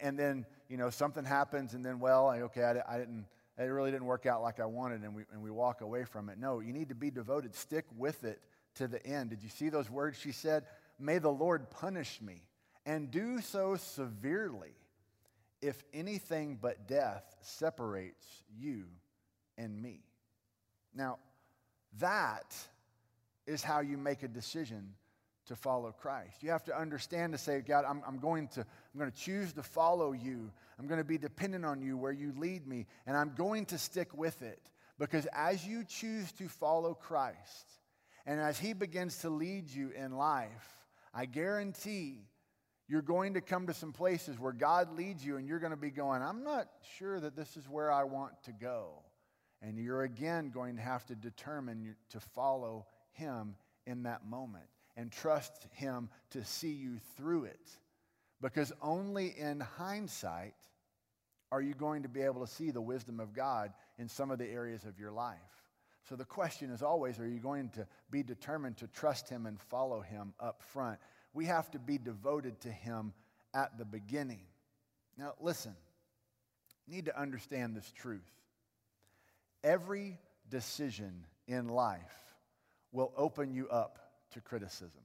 and 0.00 0.18
then, 0.18 0.46
you 0.68 0.76
know, 0.76 0.90
something 0.90 1.24
happens, 1.24 1.74
and 1.74 1.84
then, 1.84 2.00
well, 2.00 2.30
okay, 2.30 2.62
I, 2.62 2.94
I 2.94 2.98
didn't, 2.98 3.26
it 3.58 3.62
really 3.62 3.90
didn't 3.90 4.06
work 4.06 4.26
out 4.26 4.42
like 4.42 4.60
I 4.60 4.66
wanted, 4.66 5.02
and 5.02 5.14
we, 5.14 5.22
and 5.32 5.42
we 5.42 5.50
walk 5.50 5.80
away 5.80 6.04
from 6.04 6.28
it. 6.28 6.38
No, 6.38 6.60
you 6.60 6.72
need 6.72 6.88
to 6.90 6.94
be 6.94 7.10
devoted. 7.10 7.54
Stick 7.54 7.86
with 7.96 8.24
it 8.24 8.40
to 8.74 8.88
the 8.88 9.04
end. 9.06 9.30
Did 9.30 9.42
you 9.42 9.48
see 9.48 9.68
those 9.68 9.90
words 9.90 10.18
she 10.18 10.32
said? 10.32 10.64
May 10.98 11.18
the 11.18 11.30
Lord 11.30 11.70
punish 11.70 12.20
me, 12.20 12.42
and 12.84 13.10
do 13.10 13.40
so 13.40 13.76
severely, 13.76 14.74
if 15.62 15.82
anything 15.92 16.58
but 16.60 16.86
death 16.86 17.24
separates 17.40 18.26
you 18.58 18.84
and 19.56 19.80
me. 19.80 20.00
Now, 20.94 21.18
that 21.98 22.54
is 23.46 23.62
how 23.62 23.80
you 23.80 23.96
make 23.96 24.22
a 24.22 24.28
decision 24.28 24.94
to 25.46 25.56
follow 25.56 25.92
Christ. 25.92 26.42
You 26.42 26.50
have 26.50 26.64
to 26.64 26.76
understand 26.78 27.32
to 27.32 27.38
say, 27.38 27.60
God, 27.60 27.84
I'm, 27.88 28.02
I'm, 28.06 28.18
going 28.18 28.48
to, 28.48 28.60
I'm 28.60 28.98
going 29.00 29.10
to 29.10 29.16
choose 29.16 29.52
to 29.54 29.62
follow 29.62 30.12
you. 30.12 30.50
I'm 30.78 30.86
going 30.86 31.00
to 31.00 31.04
be 31.04 31.18
dependent 31.18 31.64
on 31.64 31.80
you 31.80 31.96
where 31.96 32.12
you 32.12 32.32
lead 32.36 32.66
me, 32.66 32.86
and 33.06 33.16
I'm 33.16 33.34
going 33.36 33.66
to 33.66 33.78
stick 33.78 34.16
with 34.16 34.42
it. 34.42 34.60
Because 34.98 35.26
as 35.32 35.66
you 35.66 35.84
choose 35.84 36.32
to 36.32 36.48
follow 36.48 36.94
Christ, 36.94 37.66
and 38.26 38.40
as 38.40 38.58
he 38.58 38.72
begins 38.72 39.18
to 39.18 39.30
lead 39.30 39.70
you 39.70 39.90
in 39.90 40.12
life, 40.16 40.74
I 41.14 41.26
guarantee 41.26 42.26
You're 42.88 43.02
going 43.02 43.34
to 43.34 43.40
come 43.40 43.66
to 43.66 43.74
some 43.74 43.92
places 43.92 44.38
where 44.38 44.52
God 44.52 44.96
leads 44.96 45.24
you 45.24 45.36
and 45.36 45.48
you're 45.48 45.58
going 45.58 45.72
to 45.72 45.76
be 45.76 45.90
going, 45.90 46.22
I'm 46.22 46.44
not 46.44 46.68
sure 46.96 47.18
that 47.18 47.34
this 47.34 47.56
is 47.56 47.68
where 47.68 47.90
I 47.90 48.04
want 48.04 48.32
to 48.44 48.52
go. 48.52 49.02
And 49.60 49.76
you're 49.76 50.02
again 50.02 50.50
going 50.50 50.76
to 50.76 50.82
have 50.82 51.04
to 51.06 51.16
determine 51.16 51.96
to 52.10 52.20
follow 52.20 52.86
Him 53.12 53.56
in 53.86 54.04
that 54.04 54.24
moment 54.24 54.66
and 54.96 55.10
trust 55.10 55.66
Him 55.72 56.08
to 56.30 56.44
see 56.44 56.72
you 56.72 56.98
through 57.16 57.44
it. 57.44 57.70
Because 58.40 58.72
only 58.82 59.34
in 59.38 59.60
hindsight 59.60 60.54
are 61.52 61.60
you 61.60 61.74
going 61.74 62.02
to 62.02 62.08
be 62.08 62.22
able 62.22 62.44
to 62.44 62.52
see 62.52 62.70
the 62.70 62.80
wisdom 62.80 63.20
of 63.20 63.32
God 63.32 63.72
in 63.98 64.08
some 64.08 64.30
of 64.30 64.38
the 64.38 64.48
areas 64.48 64.84
of 64.84 64.98
your 64.98 65.12
life. 65.12 65.38
So 66.08 66.16
the 66.16 66.24
question 66.24 66.70
is 66.70 66.82
always 66.82 67.18
are 67.18 67.26
you 67.26 67.40
going 67.40 67.70
to 67.70 67.86
be 68.10 68.22
determined 68.22 68.76
to 68.78 68.86
trust 68.88 69.28
Him 69.28 69.46
and 69.46 69.60
follow 69.60 70.00
Him 70.00 70.34
up 70.40 70.62
front? 70.62 70.98
we 71.36 71.44
have 71.44 71.70
to 71.70 71.78
be 71.78 71.98
devoted 71.98 72.58
to 72.62 72.70
Him 72.70 73.12
at 73.54 73.76
the 73.76 73.84
beginning. 73.84 74.40
Now, 75.18 75.34
listen, 75.38 75.76
you 76.86 76.96
need 76.96 77.04
to 77.04 77.20
understand 77.20 77.76
this 77.76 77.92
truth. 77.92 78.32
Every 79.62 80.18
decision 80.48 81.26
in 81.46 81.68
life 81.68 82.00
will 82.90 83.12
open 83.16 83.52
you 83.52 83.68
up 83.68 83.98
to 84.32 84.40
criticism. 84.40 85.02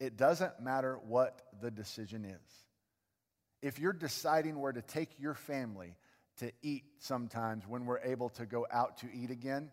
It 0.00 0.16
doesn't 0.16 0.60
matter 0.60 0.98
what 1.06 1.42
the 1.60 1.70
decision 1.70 2.24
is. 2.24 2.64
If 3.62 3.78
you're 3.78 3.92
deciding 3.92 4.60
where 4.60 4.72
to 4.72 4.82
take 4.82 5.10
your 5.18 5.34
family 5.34 5.94
to 6.38 6.50
eat 6.62 6.84
sometimes 6.98 7.66
when 7.66 7.86
we're 7.86 8.00
able 8.00 8.28
to 8.30 8.44
go 8.44 8.66
out 8.70 8.98
to 8.98 9.06
eat 9.14 9.30
again, 9.30 9.70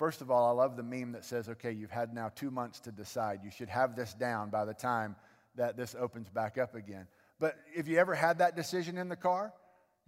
First 0.00 0.22
of 0.22 0.30
all, 0.30 0.48
I 0.48 0.52
love 0.52 0.78
the 0.78 0.82
meme 0.82 1.12
that 1.12 1.26
says, 1.26 1.50
okay, 1.50 1.72
you've 1.72 1.90
had 1.90 2.14
now 2.14 2.30
two 2.34 2.50
months 2.50 2.80
to 2.80 2.90
decide. 2.90 3.40
You 3.44 3.50
should 3.50 3.68
have 3.68 3.94
this 3.94 4.14
down 4.14 4.48
by 4.48 4.64
the 4.64 4.72
time 4.72 5.14
that 5.56 5.76
this 5.76 5.94
opens 5.94 6.30
back 6.30 6.56
up 6.56 6.74
again. 6.74 7.06
But 7.38 7.56
if 7.76 7.86
you 7.86 7.98
ever 7.98 8.14
had 8.14 8.38
that 8.38 8.56
decision 8.56 8.96
in 8.96 9.10
the 9.10 9.16
car, 9.16 9.52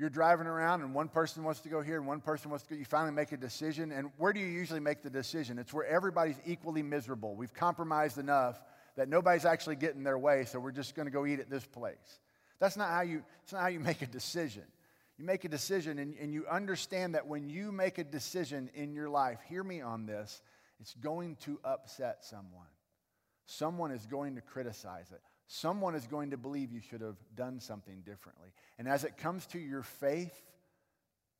you're 0.03 0.11
driving 0.11 0.49
around 0.49 0.83
and 0.83 0.93
one 0.97 1.07
person 1.07 1.45
wants 1.45 1.61
to 1.61 1.69
go 1.69 1.81
here 1.81 1.97
and 1.97 2.09
one 2.09 2.21
person 2.21 2.51
wants 2.51 2.65
to 2.65 2.75
go, 2.75 2.77
you 2.77 2.85
finally 2.85 3.13
make 3.13 3.31
a 3.31 3.37
decision. 3.37 3.93
And 3.93 4.11
where 4.17 4.33
do 4.33 4.41
you 4.41 4.49
usually 4.49 4.81
make 4.81 5.01
the 5.01 5.11
decision? 5.11 5.61
It's 5.61 5.73
where 5.73 5.87
everybody's 5.87 6.41
equally 6.45 6.83
miserable. 6.83 7.37
We've 7.37 7.55
compromised 7.55 8.19
enough 8.19 8.61
that 8.97 9.09
nobody's 9.09 9.45
actually 9.45 9.77
getting 9.77 10.03
their 10.03 10.19
way, 10.19 10.45
so 10.45 10.59
we're 10.59 10.73
just 10.73 10.97
going 10.97 11.07
to 11.07 11.13
go 11.13 11.25
eat 11.25 11.39
at 11.39 11.49
this 11.49 11.65
place. 11.65 12.19
That's 12.59 12.77
not 12.77 12.89
how 12.89 13.03
you, 13.03 13.23
that's 13.43 13.53
not 13.53 13.63
how 13.63 13.69
you 13.69 13.79
make 13.79 14.03
a 14.03 14.09
decision. 14.09 14.65
You 15.19 15.25
make 15.25 15.45
a 15.45 15.49
decision 15.49 16.01
and, 16.01 16.17
and 16.21 16.35
you 16.35 16.49
understand 16.51 17.15
that 17.15 17.29
when 17.29 17.49
you 17.49 17.71
make 17.71 17.99
a 17.99 18.05
decision 18.05 18.71
in 18.75 18.95
your 18.95 19.09
life, 19.09 19.39
hear 19.49 19.63
me 19.63 19.83
on 19.83 20.05
this, 20.05 20.43
it's 20.81 20.95
going 20.95 21.37
to 21.45 21.61
upset 21.65 22.25
someone. 22.25 22.67
Someone 23.47 23.93
is 23.93 24.05
going 24.07 24.35
to 24.35 24.41
criticize 24.41 25.13
it. 25.13 25.21
Someone 25.55 25.95
is 25.95 26.07
going 26.07 26.31
to 26.31 26.39
believe 26.39 26.73
you 26.73 26.81
should 26.81 27.03
have 27.03 27.19
done 27.37 27.61
something 27.61 28.01
differently. 28.07 28.49
And 28.79 28.89
as 28.89 29.05
it 29.05 29.19
comes 29.19 29.45
to 29.49 29.59
your 29.59 29.83
faith, 29.83 30.33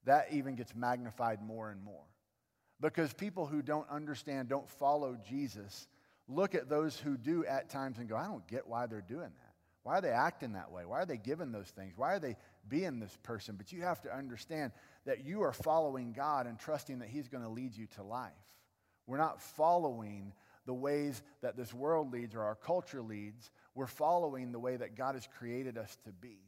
that 0.05 0.27
even 0.33 0.55
gets 0.55 0.75
magnified 0.75 1.43
more 1.43 1.71
and 1.71 1.83
more. 1.83 2.05
Because 2.79 3.15
people 3.15 3.47
who 3.47 3.63
don't 3.63 3.89
understand, 3.89 4.51
don't 4.51 4.69
follow 4.69 5.17
Jesus, 5.27 5.89
look 6.29 6.55
at 6.55 6.69
those 6.69 6.99
who 6.99 7.17
do 7.17 7.47
at 7.47 7.71
times 7.71 7.97
and 7.97 8.07
go, 8.07 8.15
I 8.15 8.27
don't 8.27 8.47
get 8.47 8.67
why 8.67 8.85
they're 8.85 9.01
doing 9.01 9.23
that. 9.23 9.55
Why 9.83 9.97
are 9.97 10.03
they 10.03 10.11
acting 10.11 10.53
that 10.53 10.71
way? 10.71 10.85
Why 10.85 11.01
are 11.01 11.07
they 11.07 11.17
giving 11.17 11.51
those 11.51 11.69
things? 11.69 11.95
Why 11.97 12.13
are 12.13 12.21
they 12.21 12.37
being 12.69 13.01
this 13.01 13.17
person? 13.23 13.55
But 13.57 13.73
you 13.73 13.81
have 13.81 14.03
to 14.03 14.15
understand 14.15 14.73
that 15.07 15.25
you 15.25 15.43
are 15.43 15.55
following 15.55 16.13
God 16.13 16.47
and 16.47 16.59
trusting 16.59 16.99
that 16.99 17.09
He's 17.09 17.29
going 17.29 17.45
to 17.45 17.49
lead 17.49 17.75
you 17.75 17.87
to 17.97 18.03
life. 18.03 18.33
We're 19.07 19.17
not 19.17 19.41
following 19.41 20.35
the 20.67 20.75
ways 20.75 21.23
that 21.43 21.57
this 21.57 21.75
world 21.75 22.13
leads 22.13 22.35
or 22.35 22.43
our 22.43 22.55
culture 22.55 23.03
leads. 23.03 23.51
We're 23.75 23.87
following 23.87 24.53
the 24.53 24.59
way 24.59 24.77
that 24.77 24.97
God 24.97 25.15
has 25.15 25.27
created 25.39 25.79
us 25.79 25.97
to 26.05 26.13
be. 26.13 26.39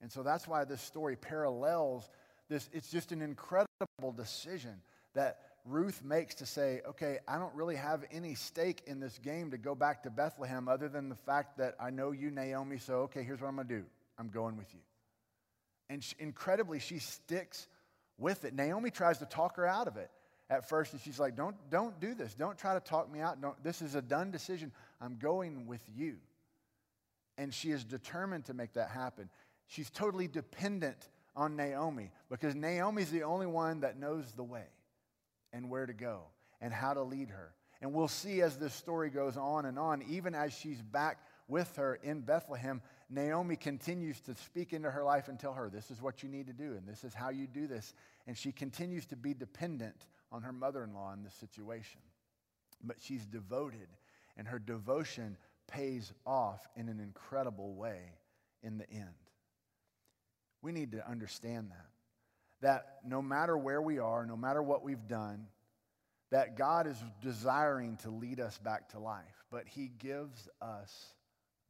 And 0.00 0.10
so 0.10 0.22
that's 0.22 0.46
why 0.46 0.64
this 0.64 0.82
story 0.82 1.16
parallels 1.16 2.08
this. 2.48 2.68
It's 2.72 2.90
just 2.90 3.12
an 3.12 3.22
incredible 3.22 4.12
decision 4.16 4.82
that 5.14 5.38
Ruth 5.64 6.02
makes 6.04 6.36
to 6.36 6.46
say, 6.46 6.80
okay, 6.88 7.18
I 7.28 7.38
don't 7.38 7.54
really 7.54 7.76
have 7.76 8.04
any 8.10 8.34
stake 8.34 8.82
in 8.86 8.98
this 8.98 9.18
game 9.18 9.52
to 9.52 9.58
go 9.58 9.74
back 9.74 10.02
to 10.02 10.10
Bethlehem 10.10 10.68
other 10.68 10.88
than 10.88 11.08
the 11.08 11.14
fact 11.14 11.58
that 11.58 11.76
I 11.80 11.90
know 11.90 12.10
you, 12.10 12.30
Naomi, 12.30 12.78
so 12.78 12.94
okay, 13.02 13.22
here's 13.22 13.40
what 13.40 13.48
I'm 13.48 13.54
going 13.54 13.68
to 13.68 13.78
do 13.78 13.84
I'm 14.18 14.28
going 14.28 14.56
with 14.56 14.72
you. 14.74 14.80
And 15.88 16.02
she, 16.02 16.14
incredibly, 16.18 16.80
she 16.80 16.98
sticks 16.98 17.68
with 18.18 18.44
it. 18.44 18.54
Naomi 18.54 18.90
tries 18.90 19.18
to 19.18 19.26
talk 19.26 19.56
her 19.56 19.66
out 19.66 19.86
of 19.86 19.96
it 19.96 20.10
at 20.50 20.68
first, 20.68 20.92
and 20.92 21.00
she's 21.00 21.20
like, 21.20 21.36
don't, 21.36 21.56
don't 21.70 22.00
do 22.00 22.14
this. 22.14 22.34
Don't 22.34 22.58
try 22.58 22.74
to 22.74 22.80
talk 22.80 23.12
me 23.12 23.20
out. 23.20 23.40
Don't, 23.40 23.62
this 23.62 23.82
is 23.82 23.94
a 23.94 24.02
done 24.02 24.30
decision. 24.30 24.72
I'm 25.00 25.16
going 25.18 25.66
with 25.66 25.82
you. 25.94 26.16
And 27.38 27.52
she 27.52 27.70
is 27.70 27.84
determined 27.84 28.46
to 28.46 28.54
make 28.54 28.74
that 28.74 28.90
happen. 28.90 29.30
She's 29.66 29.90
totally 29.90 30.28
dependent 30.28 31.08
on 31.34 31.56
Naomi 31.56 32.10
because 32.28 32.54
Naomi's 32.54 33.10
the 33.10 33.22
only 33.22 33.46
one 33.46 33.80
that 33.80 33.98
knows 33.98 34.32
the 34.32 34.44
way 34.44 34.66
and 35.52 35.70
where 35.70 35.86
to 35.86 35.94
go 35.94 36.22
and 36.60 36.72
how 36.72 36.94
to 36.94 37.02
lead 37.02 37.30
her. 37.30 37.54
And 37.80 37.92
we'll 37.92 38.08
see 38.08 38.42
as 38.42 38.56
this 38.56 38.74
story 38.74 39.10
goes 39.10 39.36
on 39.36 39.66
and 39.66 39.78
on, 39.78 40.02
even 40.08 40.34
as 40.34 40.52
she's 40.52 40.80
back 40.80 41.18
with 41.48 41.74
her 41.76 41.96
in 42.02 42.20
Bethlehem, 42.20 42.80
Naomi 43.10 43.56
continues 43.56 44.20
to 44.20 44.34
speak 44.36 44.72
into 44.72 44.90
her 44.90 45.02
life 45.02 45.28
and 45.28 45.38
tell 45.38 45.52
her, 45.52 45.68
This 45.68 45.90
is 45.90 46.00
what 46.00 46.22
you 46.22 46.28
need 46.28 46.46
to 46.46 46.52
do, 46.52 46.76
and 46.76 46.86
this 46.86 47.02
is 47.02 47.12
how 47.12 47.30
you 47.30 47.48
do 47.48 47.66
this. 47.66 47.92
And 48.26 48.38
she 48.38 48.52
continues 48.52 49.04
to 49.06 49.16
be 49.16 49.34
dependent 49.34 50.06
on 50.30 50.42
her 50.42 50.52
mother 50.52 50.84
in 50.84 50.94
law 50.94 51.12
in 51.12 51.24
this 51.24 51.34
situation. 51.34 52.00
But 52.84 52.96
she's 53.00 53.26
devoted, 53.26 53.88
and 54.36 54.46
her 54.46 54.60
devotion 54.60 55.36
pays 55.72 56.12
off 56.26 56.60
in 56.76 56.88
an 56.88 57.00
incredible 57.00 57.74
way 57.74 58.00
in 58.62 58.78
the 58.78 58.88
end. 58.90 59.08
We 60.62 60.72
need 60.72 60.92
to 60.92 61.08
understand 61.08 61.70
that 61.70 61.92
that 62.62 62.98
no 63.04 63.20
matter 63.20 63.58
where 63.58 63.82
we 63.82 63.98
are, 63.98 64.24
no 64.24 64.36
matter 64.36 64.62
what 64.62 64.82
we've 64.82 65.06
done, 65.08 65.46
that 66.30 66.56
God 66.56 66.86
is 66.86 66.96
desiring 67.20 67.98
to 67.98 68.10
lead 68.10 68.40
us 68.40 68.56
back 68.58 68.90
to 68.90 68.98
life, 68.98 69.44
but 69.50 69.68
He 69.68 69.90
gives 69.98 70.48
us 70.62 71.14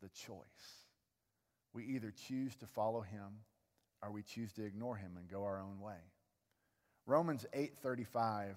the 0.02 0.08
choice. 0.10 0.36
We 1.72 1.84
either 1.86 2.12
choose 2.28 2.54
to 2.56 2.66
follow 2.66 3.00
Him 3.00 3.40
or 4.02 4.12
we 4.12 4.22
choose 4.22 4.52
to 4.52 4.64
ignore 4.64 4.96
Him 4.96 5.16
and 5.18 5.28
go 5.28 5.42
our 5.44 5.60
own 5.60 5.80
way. 5.80 5.98
Romans 7.06 7.44
8:35, 7.52 8.54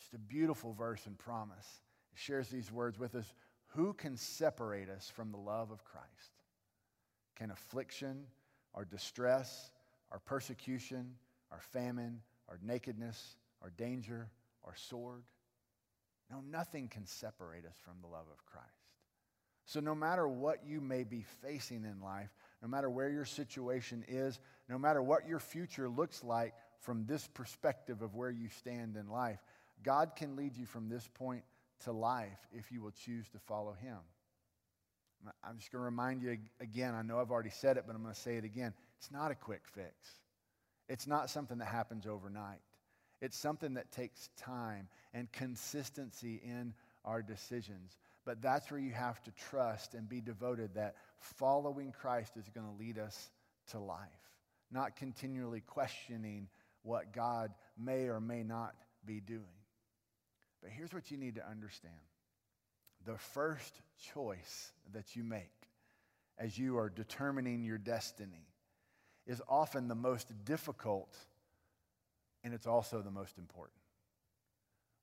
just 0.00 0.14
a 0.14 0.18
beautiful 0.18 0.72
verse 0.72 1.06
and 1.06 1.16
promise. 1.16 1.82
It 2.12 2.18
shares 2.18 2.48
these 2.48 2.72
words 2.72 2.98
with 2.98 3.14
us. 3.14 3.32
Who 3.74 3.92
can 3.92 4.16
separate 4.16 4.88
us 4.88 5.10
from 5.14 5.30
the 5.32 5.38
love 5.38 5.70
of 5.70 5.84
Christ? 5.84 6.32
Can 7.36 7.50
affliction 7.50 8.24
our 8.74 8.84
distress 8.84 9.70
our 10.10 10.20
persecution 10.20 11.14
our 11.54 11.60
famine, 11.60 12.20
our 12.48 12.58
nakedness, 12.62 13.36
our 13.62 13.70
danger, 13.70 14.28
our 14.64 14.74
sword. 14.74 15.22
No, 16.30 16.42
nothing 16.50 16.88
can 16.88 17.06
separate 17.06 17.64
us 17.64 17.76
from 17.84 17.94
the 18.02 18.08
love 18.08 18.26
of 18.32 18.44
Christ. 18.44 18.66
So, 19.66 19.80
no 19.80 19.94
matter 19.94 20.26
what 20.26 20.66
you 20.66 20.80
may 20.80 21.04
be 21.04 21.24
facing 21.42 21.84
in 21.84 22.00
life, 22.02 22.34
no 22.60 22.68
matter 22.68 22.90
where 22.90 23.08
your 23.08 23.24
situation 23.24 24.04
is, 24.08 24.40
no 24.68 24.78
matter 24.78 25.00
what 25.00 25.28
your 25.28 25.38
future 25.38 25.88
looks 25.88 26.24
like 26.24 26.54
from 26.80 27.06
this 27.06 27.28
perspective 27.32 28.02
of 28.02 28.14
where 28.14 28.30
you 28.30 28.48
stand 28.48 28.96
in 28.96 29.08
life, 29.08 29.38
God 29.82 30.16
can 30.16 30.36
lead 30.36 30.56
you 30.56 30.66
from 30.66 30.88
this 30.88 31.08
point 31.14 31.44
to 31.84 31.92
life 31.92 32.38
if 32.52 32.70
you 32.70 32.82
will 32.82 32.92
choose 33.04 33.28
to 33.30 33.38
follow 33.38 33.74
Him. 33.80 33.98
I'm 35.42 35.58
just 35.58 35.72
going 35.72 35.80
to 35.80 35.86
remind 35.86 36.22
you 36.22 36.36
again. 36.60 36.94
I 36.94 37.02
know 37.02 37.18
I've 37.18 37.30
already 37.30 37.50
said 37.50 37.76
it, 37.76 37.84
but 37.86 37.96
I'm 37.96 38.02
going 38.02 38.14
to 38.14 38.20
say 38.20 38.36
it 38.36 38.44
again. 38.44 38.74
It's 38.98 39.10
not 39.10 39.30
a 39.30 39.34
quick 39.34 39.62
fix. 39.74 39.94
It's 40.88 41.06
not 41.06 41.30
something 41.30 41.58
that 41.58 41.68
happens 41.68 42.06
overnight. 42.06 42.60
It's 43.22 43.36
something 43.36 43.74
that 43.74 43.90
takes 43.90 44.28
time 44.36 44.88
and 45.14 45.30
consistency 45.32 46.42
in 46.44 46.74
our 47.04 47.22
decisions. 47.22 47.96
But 48.26 48.42
that's 48.42 48.70
where 48.70 48.80
you 48.80 48.92
have 48.92 49.22
to 49.22 49.30
trust 49.48 49.94
and 49.94 50.08
be 50.08 50.20
devoted 50.20 50.74
that 50.74 50.96
following 51.18 51.92
Christ 51.92 52.36
is 52.36 52.48
going 52.54 52.66
to 52.66 52.78
lead 52.78 52.98
us 52.98 53.30
to 53.70 53.78
life, 53.78 53.98
not 54.70 54.96
continually 54.96 55.60
questioning 55.60 56.48
what 56.82 57.14
God 57.14 57.52
may 57.78 58.08
or 58.08 58.20
may 58.20 58.42
not 58.42 58.74
be 59.06 59.20
doing. 59.20 59.42
But 60.64 60.72
here's 60.72 60.94
what 60.94 61.10
you 61.10 61.18
need 61.18 61.34
to 61.34 61.46
understand 61.46 61.94
the 63.04 63.18
first 63.18 63.82
choice 64.14 64.72
that 64.94 65.14
you 65.14 65.22
make 65.22 65.52
as 66.38 66.58
you 66.58 66.78
are 66.78 66.88
determining 66.88 67.62
your 67.62 67.76
destiny 67.76 68.48
is 69.26 69.42
often 69.46 69.88
the 69.88 69.94
most 69.94 70.32
difficult 70.46 71.14
and 72.42 72.54
it's 72.54 72.66
also 72.66 73.02
the 73.02 73.10
most 73.10 73.36
important. 73.36 73.76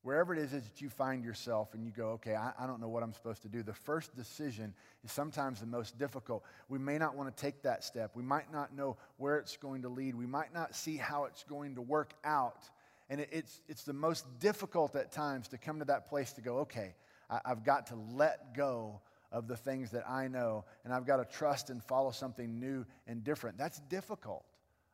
Wherever 0.01 0.33
it 0.33 0.39
is 0.39 0.49
that 0.49 0.81
you 0.81 0.89
find 0.89 1.23
yourself 1.23 1.75
and 1.75 1.85
you 1.85 1.91
go, 1.91 2.09
okay, 2.13 2.33
I, 2.33 2.53
I, 2.57 2.65
don't 2.65 2.81
know 2.81 2.89
what 2.89 3.03
I'm 3.03 3.13
supposed 3.13 3.43
to 3.43 3.47
do, 3.47 3.61
the 3.61 3.71
first 3.71 4.15
decision 4.15 4.73
is 5.03 5.11
sometimes 5.11 5.59
the 5.59 5.67
most 5.67 5.99
difficult. 5.99 6.43
We 6.69 6.79
may 6.79 6.97
not 6.97 7.15
want 7.15 7.35
to 7.35 7.39
take 7.39 7.61
that 7.61 7.83
step. 7.83 8.11
We 8.15 8.23
might 8.23 8.51
not 8.51 8.75
know 8.75 8.97
where 9.17 9.37
it's 9.37 9.57
going 9.57 9.83
to 9.83 9.89
lead. 9.89 10.15
We 10.15 10.25
might 10.25 10.55
not 10.55 10.75
see 10.75 10.97
how 10.97 11.25
it's 11.25 11.43
going 11.43 11.75
to 11.75 11.81
work 11.81 12.15
out. 12.23 12.67
And 13.11 13.27
it's, 13.29 13.61
it's 13.67 13.83
the 13.83 13.91
most 13.91 14.25
difficult 14.39 14.95
at 14.95 15.11
times 15.11 15.49
to 15.49 15.57
come 15.57 15.79
to 15.79 15.85
that 15.85 16.07
place 16.07 16.31
to 16.33 16.41
go, 16.41 16.59
okay, 16.59 16.95
I've 17.29 17.65
got 17.65 17.87
to 17.87 17.95
let 18.13 18.55
go 18.55 19.01
of 19.33 19.49
the 19.49 19.57
things 19.57 19.91
that 19.91 20.09
I 20.09 20.29
know, 20.29 20.63
and 20.85 20.93
I've 20.93 21.05
got 21.05 21.17
to 21.17 21.25
trust 21.25 21.69
and 21.69 21.83
follow 21.83 22.11
something 22.11 22.57
new 22.57 22.85
and 23.07 23.21
different. 23.21 23.57
That's 23.57 23.79
difficult. 23.89 24.45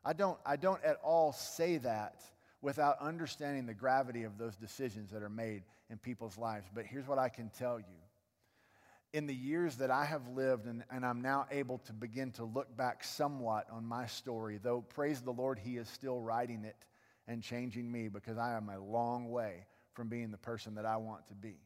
I 0.04 0.14
don't, 0.14 0.36
I 0.44 0.56
don't 0.56 0.82
at 0.84 0.96
all 1.04 1.32
say 1.32 1.78
that 1.78 2.20
without 2.60 3.00
understanding 3.00 3.66
the 3.66 3.74
gravity 3.74 4.24
of 4.24 4.36
those 4.36 4.56
decisions 4.56 5.12
that 5.12 5.22
are 5.22 5.28
made 5.28 5.62
in 5.88 5.96
people's 5.96 6.36
lives. 6.36 6.66
But 6.74 6.86
here's 6.86 7.06
what 7.06 7.20
I 7.20 7.28
can 7.28 7.50
tell 7.56 7.78
you. 7.78 7.86
In 9.12 9.28
the 9.28 9.34
years 9.34 9.76
that 9.76 9.92
I 9.92 10.04
have 10.04 10.26
lived, 10.26 10.66
and, 10.66 10.82
and 10.90 11.06
I'm 11.06 11.22
now 11.22 11.46
able 11.52 11.78
to 11.78 11.92
begin 11.92 12.32
to 12.32 12.44
look 12.44 12.76
back 12.76 13.04
somewhat 13.04 13.68
on 13.70 13.86
my 13.86 14.06
story, 14.06 14.58
though 14.60 14.80
praise 14.80 15.20
the 15.20 15.32
Lord, 15.32 15.60
He 15.60 15.76
is 15.76 15.88
still 15.88 16.20
writing 16.20 16.64
it 16.64 16.84
and 17.28 17.42
changing 17.42 17.90
me 17.90 18.08
because 18.08 18.38
I 18.38 18.56
am 18.56 18.70
a 18.70 18.80
long 18.80 19.30
way 19.30 19.66
from 19.92 20.08
being 20.08 20.30
the 20.30 20.38
person 20.38 20.74
that 20.76 20.86
I 20.86 20.96
want 20.96 21.28
to 21.28 21.34
be. 21.34 21.56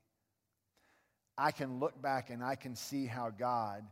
I 1.39 1.53
can 1.53 1.81
look 1.81 2.01
back 2.03 2.29
and 2.29 2.43
I 2.45 2.57
can 2.57 2.75
see 2.75 3.07
how 3.07 3.31
God 3.31 3.85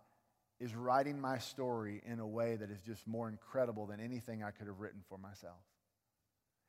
is 0.58 0.74
writing 0.74 1.18
my 1.18 1.38
story 1.38 2.02
in 2.04 2.20
a 2.20 2.26
way 2.26 2.56
that 2.56 2.70
is 2.70 2.82
just 2.82 3.06
more 3.06 3.28
incredible 3.28 3.86
than 3.86 3.98
anything 3.98 4.42
I 4.42 4.50
could 4.50 4.66
have 4.66 4.80
written 4.80 5.00
for 5.08 5.16
myself. 5.16 5.56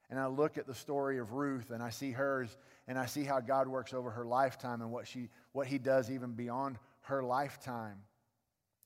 And 0.09 0.19
I 0.19 0.27
look 0.27 0.57
at 0.57 0.67
the 0.67 0.75
story 0.75 1.19
of 1.19 1.33
Ruth 1.33 1.71
and 1.71 1.81
I 1.81 1.89
see 1.89 2.11
hers 2.11 2.55
and 2.87 2.97
I 2.97 3.05
see 3.05 3.23
how 3.23 3.39
God 3.39 3.67
works 3.67 3.93
over 3.93 4.11
her 4.11 4.25
lifetime 4.25 4.81
and 4.81 4.91
what, 4.91 5.07
she, 5.07 5.29
what 5.51 5.67
he 5.67 5.77
does 5.77 6.11
even 6.11 6.33
beyond 6.33 6.77
her 7.01 7.23
lifetime 7.23 7.97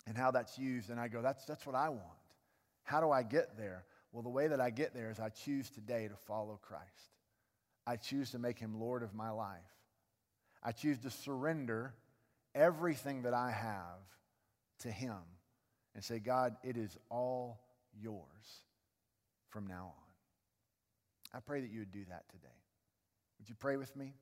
and 0.07 0.17
how 0.17 0.31
that's 0.31 0.57
used. 0.57 0.89
And 0.89 0.99
I 0.99 1.07
go, 1.07 1.21
that's, 1.21 1.45
that's 1.45 1.65
what 1.65 1.75
I 1.75 1.89
want. 1.89 2.01
How 2.83 3.01
do 3.01 3.11
I 3.11 3.23
get 3.23 3.57
there? 3.57 3.83
Well, 4.15 4.23
the 4.23 4.29
way 4.29 4.47
that 4.47 4.61
I 4.61 4.69
get 4.69 4.93
there 4.93 5.11
is 5.11 5.19
I 5.19 5.27
choose 5.27 5.69
today 5.69 6.07
to 6.07 6.15
follow 6.15 6.57
Christ. 6.61 6.85
I 7.85 7.97
choose 7.97 8.31
to 8.31 8.39
make 8.39 8.57
him 8.57 8.79
Lord 8.79 9.03
of 9.03 9.13
my 9.13 9.29
life. 9.29 9.59
I 10.63 10.71
choose 10.71 10.99
to 10.99 11.09
surrender 11.09 11.93
everything 12.55 13.23
that 13.23 13.33
I 13.33 13.51
have 13.51 13.99
to 14.79 14.89
Him 14.89 15.17
and 15.95 16.01
say, 16.01 16.19
God, 16.19 16.55
it 16.63 16.77
is 16.77 16.97
all 17.09 17.59
yours 17.93 18.61
from 19.49 19.67
now 19.67 19.93
on. 19.97 21.37
I 21.37 21.41
pray 21.41 21.59
that 21.59 21.69
you 21.69 21.79
would 21.79 21.91
do 21.91 22.05
that 22.07 22.23
today. 22.29 22.47
Would 23.37 23.49
you 23.49 23.55
pray 23.59 23.75
with 23.75 23.93
me? 23.97 24.13